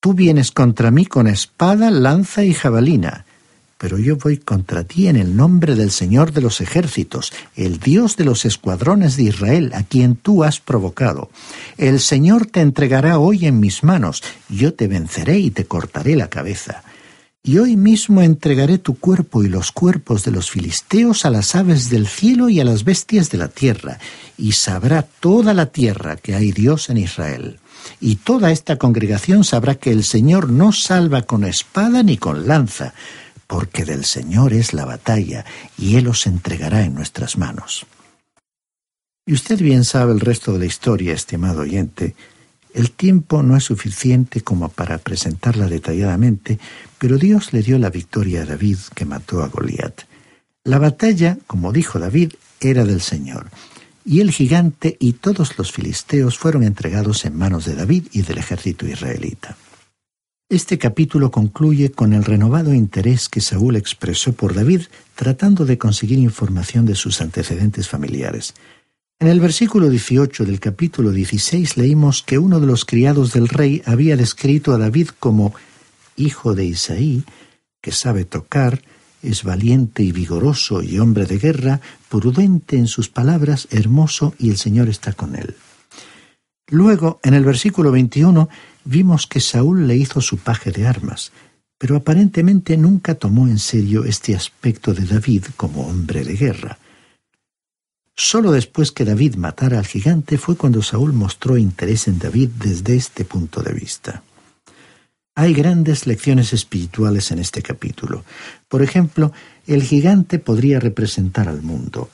Tú 0.00 0.14
vienes 0.14 0.50
contra 0.50 0.90
mí 0.90 1.06
con 1.06 1.28
espada, 1.28 1.90
lanza 1.90 2.44
y 2.44 2.52
jabalina, 2.52 3.24
pero 3.84 3.98
yo 3.98 4.16
voy 4.16 4.38
contra 4.38 4.84
ti 4.84 5.08
en 5.08 5.16
el 5.16 5.36
nombre 5.36 5.74
del 5.74 5.90
Señor 5.90 6.32
de 6.32 6.40
los 6.40 6.62
ejércitos, 6.62 7.34
el 7.54 7.80
Dios 7.80 8.16
de 8.16 8.24
los 8.24 8.46
escuadrones 8.46 9.18
de 9.18 9.24
Israel, 9.24 9.72
a 9.74 9.82
quien 9.82 10.16
tú 10.16 10.42
has 10.42 10.58
provocado. 10.58 11.28
El 11.76 12.00
Señor 12.00 12.46
te 12.46 12.62
entregará 12.62 13.18
hoy 13.18 13.44
en 13.44 13.60
mis 13.60 13.84
manos, 13.84 14.22
yo 14.48 14.72
te 14.72 14.88
venceré 14.88 15.38
y 15.38 15.50
te 15.50 15.66
cortaré 15.66 16.16
la 16.16 16.30
cabeza. 16.30 16.82
Y 17.42 17.58
hoy 17.58 17.76
mismo 17.76 18.22
entregaré 18.22 18.78
tu 18.78 18.98
cuerpo 18.98 19.44
y 19.44 19.50
los 19.50 19.70
cuerpos 19.70 20.24
de 20.24 20.30
los 20.30 20.50
filisteos 20.50 21.26
a 21.26 21.30
las 21.30 21.54
aves 21.54 21.90
del 21.90 22.06
cielo 22.06 22.48
y 22.48 22.60
a 22.60 22.64
las 22.64 22.84
bestias 22.84 23.28
de 23.28 23.36
la 23.36 23.48
tierra, 23.48 23.98
y 24.38 24.52
sabrá 24.52 25.02
toda 25.02 25.52
la 25.52 25.66
tierra 25.66 26.16
que 26.16 26.34
hay 26.34 26.52
Dios 26.52 26.88
en 26.88 26.96
Israel. 26.96 27.58
Y 28.00 28.16
toda 28.16 28.50
esta 28.50 28.78
congregación 28.78 29.44
sabrá 29.44 29.74
que 29.74 29.90
el 29.90 30.04
Señor 30.04 30.48
no 30.48 30.72
salva 30.72 31.20
con 31.20 31.44
espada 31.44 32.02
ni 32.02 32.16
con 32.16 32.48
lanza, 32.48 32.94
porque 33.54 33.84
del 33.84 34.04
Señor 34.04 34.52
es 34.52 34.72
la 34.72 34.84
batalla, 34.84 35.44
y 35.78 35.94
Él 35.94 36.08
os 36.08 36.26
entregará 36.26 36.82
en 36.82 36.92
nuestras 36.92 37.38
manos. 37.38 37.86
Y 39.24 39.32
usted 39.32 39.60
bien 39.60 39.84
sabe 39.84 40.12
el 40.12 40.18
resto 40.18 40.52
de 40.52 40.58
la 40.58 40.64
historia, 40.64 41.14
estimado 41.14 41.60
oyente. 41.60 42.16
El 42.72 42.90
tiempo 42.90 43.44
no 43.44 43.56
es 43.56 43.62
suficiente 43.62 44.40
como 44.40 44.70
para 44.70 44.98
presentarla 44.98 45.68
detalladamente, 45.68 46.58
pero 46.98 47.16
Dios 47.16 47.52
le 47.52 47.62
dio 47.62 47.78
la 47.78 47.90
victoria 47.90 48.42
a 48.42 48.44
David 48.44 48.78
que 48.92 49.04
mató 49.04 49.44
a 49.44 49.46
Goliat. 49.46 50.00
La 50.64 50.80
batalla, 50.80 51.38
como 51.46 51.70
dijo 51.70 52.00
David, 52.00 52.32
era 52.58 52.84
del 52.84 53.02
Señor, 53.02 53.50
y 54.04 54.18
el 54.18 54.32
gigante 54.32 54.96
y 54.98 55.12
todos 55.12 55.56
los 55.58 55.70
filisteos 55.70 56.38
fueron 56.38 56.64
entregados 56.64 57.24
en 57.24 57.38
manos 57.38 57.66
de 57.66 57.76
David 57.76 58.08
y 58.10 58.22
del 58.22 58.38
ejército 58.38 58.84
israelita. 58.84 59.56
Este 60.50 60.76
capítulo 60.76 61.30
concluye 61.30 61.90
con 61.90 62.12
el 62.12 62.22
renovado 62.22 62.74
interés 62.74 63.30
que 63.30 63.40
Saúl 63.40 63.76
expresó 63.76 64.34
por 64.34 64.54
David 64.54 64.82
tratando 65.14 65.64
de 65.64 65.78
conseguir 65.78 66.18
información 66.18 66.84
de 66.84 66.94
sus 66.94 67.22
antecedentes 67.22 67.88
familiares. 67.88 68.52
En 69.18 69.28
el 69.28 69.40
versículo 69.40 69.88
18 69.88 70.44
del 70.44 70.60
capítulo 70.60 71.12
16 71.12 71.78
leímos 71.78 72.22
que 72.22 72.36
uno 72.36 72.60
de 72.60 72.66
los 72.66 72.84
criados 72.84 73.32
del 73.32 73.48
rey 73.48 73.80
había 73.86 74.18
descrito 74.18 74.74
a 74.74 74.78
David 74.78 75.08
como 75.18 75.54
hijo 76.16 76.54
de 76.54 76.66
Isaí, 76.66 77.24
que 77.80 77.92
sabe 77.92 78.24
tocar, 78.24 78.82
Es 79.22 79.42
valiente 79.42 80.02
y 80.02 80.12
vigoroso 80.12 80.82
y 80.82 80.98
hombre 80.98 81.24
de 81.24 81.38
guerra, 81.38 81.80
prudente 82.10 82.76
en 82.76 82.88
sus 82.88 83.08
palabras, 83.08 83.66
hermoso 83.70 84.34
y 84.38 84.50
el 84.50 84.58
Señor 84.58 84.90
está 84.90 85.14
con 85.14 85.34
él. 85.36 85.56
Luego, 86.68 87.20
en 87.22 87.34
el 87.34 87.44
versículo 87.44 87.90
21, 87.92 88.48
vimos 88.84 89.26
que 89.26 89.40
Saúl 89.40 89.86
le 89.86 89.96
hizo 89.96 90.20
su 90.20 90.38
paje 90.38 90.70
de 90.70 90.86
armas, 90.86 91.32
pero 91.78 91.96
aparentemente 91.96 92.76
nunca 92.76 93.14
tomó 93.14 93.46
en 93.48 93.58
serio 93.58 94.04
este 94.04 94.34
aspecto 94.34 94.94
de 94.94 95.04
David 95.04 95.44
como 95.56 95.86
hombre 95.86 96.24
de 96.24 96.34
guerra. 96.36 96.78
Solo 98.16 98.52
después 98.52 98.92
que 98.92 99.04
David 99.04 99.34
matara 99.34 99.78
al 99.78 99.86
gigante 99.86 100.38
fue 100.38 100.56
cuando 100.56 100.82
Saúl 100.82 101.12
mostró 101.12 101.58
interés 101.58 102.06
en 102.06 102.18
David 102.18 102.50
desde 102.60 102.96
este 102.96 103.24
punto 103.24 103.60
de 103.62 103.72
vista. 103.72 104.22
Hay 105.34 105.52
grandes 105.52 106.06
lecciones 106.06 106.52
espirituales 106.52 107.32
en 107.32 107.40
este 107.40 107.60
capítulo. 107.60 108.24
Por 108.68 108.82
ejemplo, 108.82 109.32
el 109.66 109.82
gigante 109.82 110.38
podría 110.38 110.78
representar 110.78 111.48
al 111.48 111.60
mundo, 111.62 112.08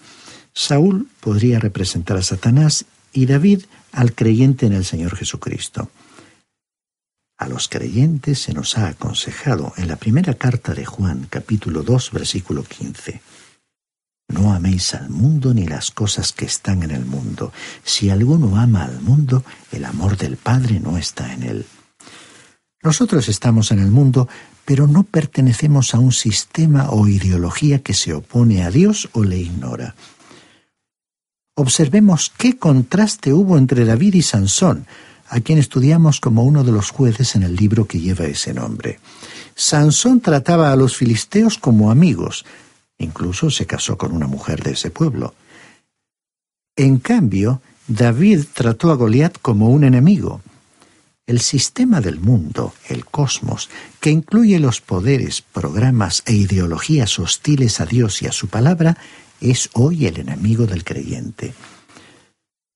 Saúl 0.53 1.09
podría 1.21 1.59
representar 1.59 2.17
a 2.17 2.23
Satanás 2.23 2.85
y 3.13 3.27
David 3.27 3.63
al 3.93 4.15
creyente 4.15 4.67
en 4.67 4.73
el 4.73 4.85
Señor 4.85 5.17
Jesucristo. 5.17 5.91
A 7.39 7.49
los 7.49 7.69
creyentes 7.69 8.43
se 8.43 8.53
nos 8.53 8.77
ha 8.77 8.89
aconsejado 8.89 9.73
en 9.77 9.89
la 9.89 9.97
primera 9.97 10.35
carta 10.35 10.75
de 10.75 10.85
Juan, 10.85 11.27
capítulo 11.31 11.83
2, 11.83 12.11
versículo 12.13 12.65
15. 12.65 13.23
No 14.29 14.53
améis 14.53 14.95
al 14.95 15.11
mundo 15.11 15.55
ni 15.55 15.67
las 15.67 15.91
cosas 15.91 16.33
que 16.33 16.45
están 16.45 16.83
en 16.83 16.91
el 16.91 17.05
mundo. 17.05 17.53
Si 17.83 18.11
alguno 18.11 18.57
ama 18.57 18.85
al 18.85 19.01
mundo, 19.01 19.43
el 19.73 19.85
amor 19.85 20.17
del 20.17 20.37
Padre 20.37 20.81
no 20.81 20.99
está 20.99 21.33
en 21.33 21.43
él. 21.43 21.67
Nosotros 22.83 23.29
estamos 23.29 23.73
en 23.73 23.81
el 23.81 23.91
mundo, 23.91 24.29
pero 24.65 24.87
no 24.87 25.03
pertenecemos 25.03 25.95
a 25.95 25.99
un 25.99 26.13
sistema 26.13 26.91
o 26.91 27.09
ideología 27.09 27.83
que 27.83 27.93
se 27.93 28.15
opone 28.15 28.63
a 28.63 28.71
Dios 28.71 29.09
o 29.13 29.25
le 29.25 29.39
ignora. 29.39 29.95
Observemos 31.61 32.33
qué 32.39 32.57
contraste 32.57 33.35
hubo 33.35 33.59
entre 33.59 33.85
David 33.85 34.15
y 34.15 34.23
Sansón, 34.23 34.87
a 35.29 35.41
quien 35.41 35.59
estudiamos 35.59 36.19
como 36.19 36.43
uno 36.43 36.65
de 36.65 36.73
los 36.73 36.89
jueces 36.89 37.37
en 37.37 37.43
el 37.43 37.55
libro 37.55 37.87
que 37.87 38.01
lleva 38.01 38.25
ese 38.25 38.55
nombre. 38.55 38.99
Sansón 39.55 40.23
trataba 40.23 40.73
a 40.73 40.77
los 40.77 40.97
filisteos 40.97 41.59
como 41.59 41.91
amigos, 41.91 42.47
incluso 42.97 43.51
se 43.51 43.67
casó 43.67 43.99
con 43.99 44.13
una 44.13 44.27
mujer 44.27 44.63
de 44.63 44.71
ese 44.71 44.91
pueblo. 44.91 45.35
En 46.77 46.99
cambio, 46.99 47.61
David 47.87 48.47
trató 48.55 48.91
a 48.91 48.95
Goliat 48.95 49.37
como 49.43 49.69
un 49.69 49.85
enemigo. 49.85 50.41
El 51.31 51.39
sistema 51.39 52.01
del 52.01 52.19
mundo, 52.19 52.75
el 52.89 53.05
cosmos, 53.05 53.71
que 54.01 54.11
incluye 54.11 54.59
los 54.59 54.81
poderes, 54.81 55.43
programas 55.43 56.25
e 56.27 56.33
ideologías 56.33 57.21
hostiles 57.21 57.81
a 57.81 57.87
Dios 57.87 58.21
y 58.23 58.27
a 58.27 58.33
su 58.33 58.49
palabra, 58.49 58.97
es 59.41 59.71
hoy 59.75 60.07
el 60.07 60.19
enemigo 60.19 60.67
del 60.67 60.83
creyente. 60.83 61.55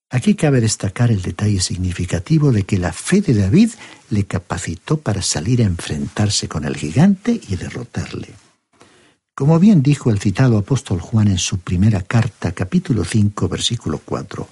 Aquí 0.09 0.37
cabe 0.37 0.61
destacar 0.61 1.11
el 1.11 1.21
detalle 1.21 1.61
significativo 1.61 2.53
de 2.53 2.62
que 2.62 2.79
la 2.79 2.93
fe 2.93 3.23
de 3.23 3.35
David 3.35 3.71
le 4.11 4.23
capacitó 4.23 4.99
para 4.99 5.21
salir 5.21 5.61
a 5.61 5.64
enfrentarse 5.64 6.47
con 6.47 6.64
el 6.64 6.77
gigante 6.77 7.40
y 7.49 7.57
derrotarle. 7.57 8.29
Como 9.35 9.59
bien 9.59 9.83
dijo 9.83 10.12
el 10.12 10.21
citado 10.21 10.59
apóstol 10.59 11.01
Juan 11.01 11.27
en 11.27 11.38
su 11.38 11.59
primera 11.59 12.03
carta, 12.03 12.53
capítulo 12.53 13.05
5, 13.05 13.49
versículo 13.49 13.99
4, 14.05 14.49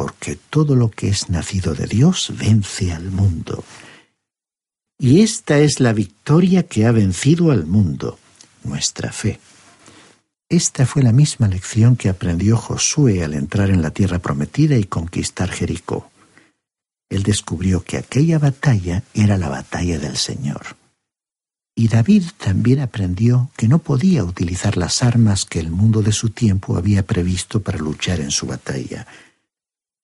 porque 0.00 0.38
todo 0.48 0.76
lo 0.76 0.90
que 0.90 1.08
es 1.08 1.28
nacido 1.28 1.74
de 1.74 1.86
Dios 1.86 2.32
vence 2.38 2.90
al 2.90 3.10
mundo. 3.10 3.62
Y 4.98 5.20
esta 5.20 5.58
es 5.58 5.78
la 5.78 5.92
victoria 5.92 6.62
que 6.62 6.86
ha 6.86 6.90
vencido 6.90 7.50
al 7.50 7.66
mundo, 7.66 8.18
nuestra 8.64 9.12
fe. 9.12 9.40
Esta 10.48 10.86
fue 10.86 11.02
la 11.02 11.12
misma 11.12 11.48
lección 11.48 11.96
que 11.96 12.08
aprendió 12.08 12.56
Josué 12.56 13.22
al 13.22 13.34
entrar 13.34 13.68
en 13.68 13.82
la 13.82 13.90
tierra 13.90 14.20
prometida 14.20 14.78
y 14.78 14.84
conquistar 14.84 15.50
Jericó. 15.50 16.10
Él 17.10 17.22
descubrió 17.22 17.84
que 17.84 17.98
aquella 17.98 18.38
batalla 18.38 19.02
era 19.12 19.36
la 19.36 19.50
batalla 19.50 19.98
del 19.98 20.16
Señor. 20.16 20.78
Y 21.74 21.88
David 21.88 22.24
también 22.38 22.80
aprendió 22.80 23.50
que 23.54 23.68
no 23.68 23.80
podía 23.80 24.24
utilizar 24.24 24.78
las 24.78 25.02
armas 25.02 25.44
que 25.44 25.60
el 25.60 25.70
mundo 25.70 26.00
de 26.00 26.12
su 26.12 26.30
tiempo 26.30 26.78
había 26.78 27.04
previsto 27.04 27.60
para 27.60 27.76
luchar 27.76 28.20
en 28.20 28.30
su 28.30 28.46
batalla, 28.46 29.06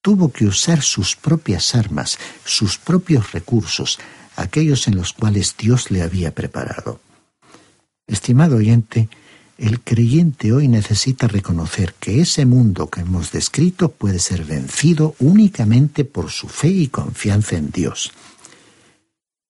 tuvo 0.07 0.31
que 0.31 0.47
usar 0.47 0.83
sus 0.83 1.17
propias 1.17 1.75
armas, 1.75 2.17
sus 2.45 2.79
propios 2.79 3.33
recursos, 3.33 3.99
aquellos 4.37 4.87
en 4.87 4.95
los 4.95 5.13
cuales 5.13 5.57
Dios 5.59 5.91
le 5.91 6.01
había 6.03 6.33
preparado. 6.33 7.01
Estimado 8.07 8.55
oyente, 8.59 9.09
el 9.59 9.81
creyente 9.81 10.53
hoy 10.53 10.69
necesita 10.69 11.27
reconocer 11.27 11.93
que 11.99 12.21
ese 12.21 12.47
mundo 12.47 12.89
que 12.89 13.01
hemos 13.01 13.33
descrito 13.33 13.91
puede 13.91 14.21
ser 14.21 14.45
vencido 14.45 15.17
únicamente 15.19 16.05
por 16.05 16.31
su 16.31 16.47
fe 16.47 16.69
y 16.69 16.87
confianza 16.87 17.57
en 17.57 17.73
Dios. 17.73 18.13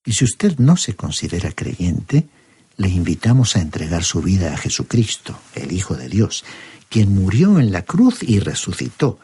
Y 0.05 0.13
si 0.13 0.25
usted 0.25 0.57
no 0.57 0.75
se 0.75 0.95
considera 0.95 1.51
creyente, 1.51 2.29
le 2.77 2.89
invitamos 2.89 3.55
a 3.55 3.61
entregar 3.61 4.03
su 4.03 4.23
vida 4.23 4.55
a 4.55 4.57
Jesucristo, 4.57 5.37
el 5.53 5.71
Hijo 5.71 5.95
de 5.95 6.09
Dios, 6.09 6.43
quien 6.89 7.13
murió 7.13 7.59
en 7.59 7.71
la 7.71 7.83
cruz 7.83 8.23
y 8.23 8.39
resucitó, 8.39 9.19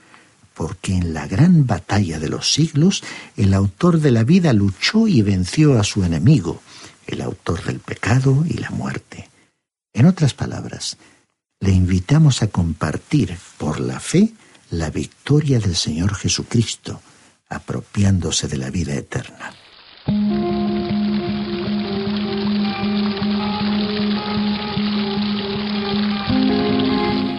porque 0.54 0.94
en 0.94 1.13
la 1.13 1.28
gran 1.28 1.66
batalla 1.66 2.20
de 2.20 2.30
los 2.30 2.54
siglos 2.54 3.04
el 3.36 3.54
autor 3.54 4.00
de 4.00 4.12
la 4.12 4.24
vida 4.24 4.54
luchó 4.54 5.08
y 5.08 5.22
venció 5.22 5.80
a 5.80 5.84
su 5.84 6.04
enemigo, 6.04 6.62
el 7.08 7.22
autor 7.22 7.63
del 7.63 7.80
pecado 7.80 8.46
y 8.48 8.54
la 8.54 8.70
muerte. 8.70 9.30
En 9.94 10.06
otras 10.06 10.34
palabras, 10.34 10.98
le 11.60 11.72
invitamos 11.72 12.44
a 12.44 12.48
compartir 12.48 13.38
por 13.58 13.80
la 13.80 14.00
fe 14.00 14.34
la 14.72 14.89
victoria 14.89 15.60
del 15.60 15.76
Señor 15.76 16.16
Jesucristo, 16.16 17.02
apropiándose 17.48 18.48
de 18.48 18.58
la 18.58 18.70
vida 18.70 18.96
eterna. 18.96 19.54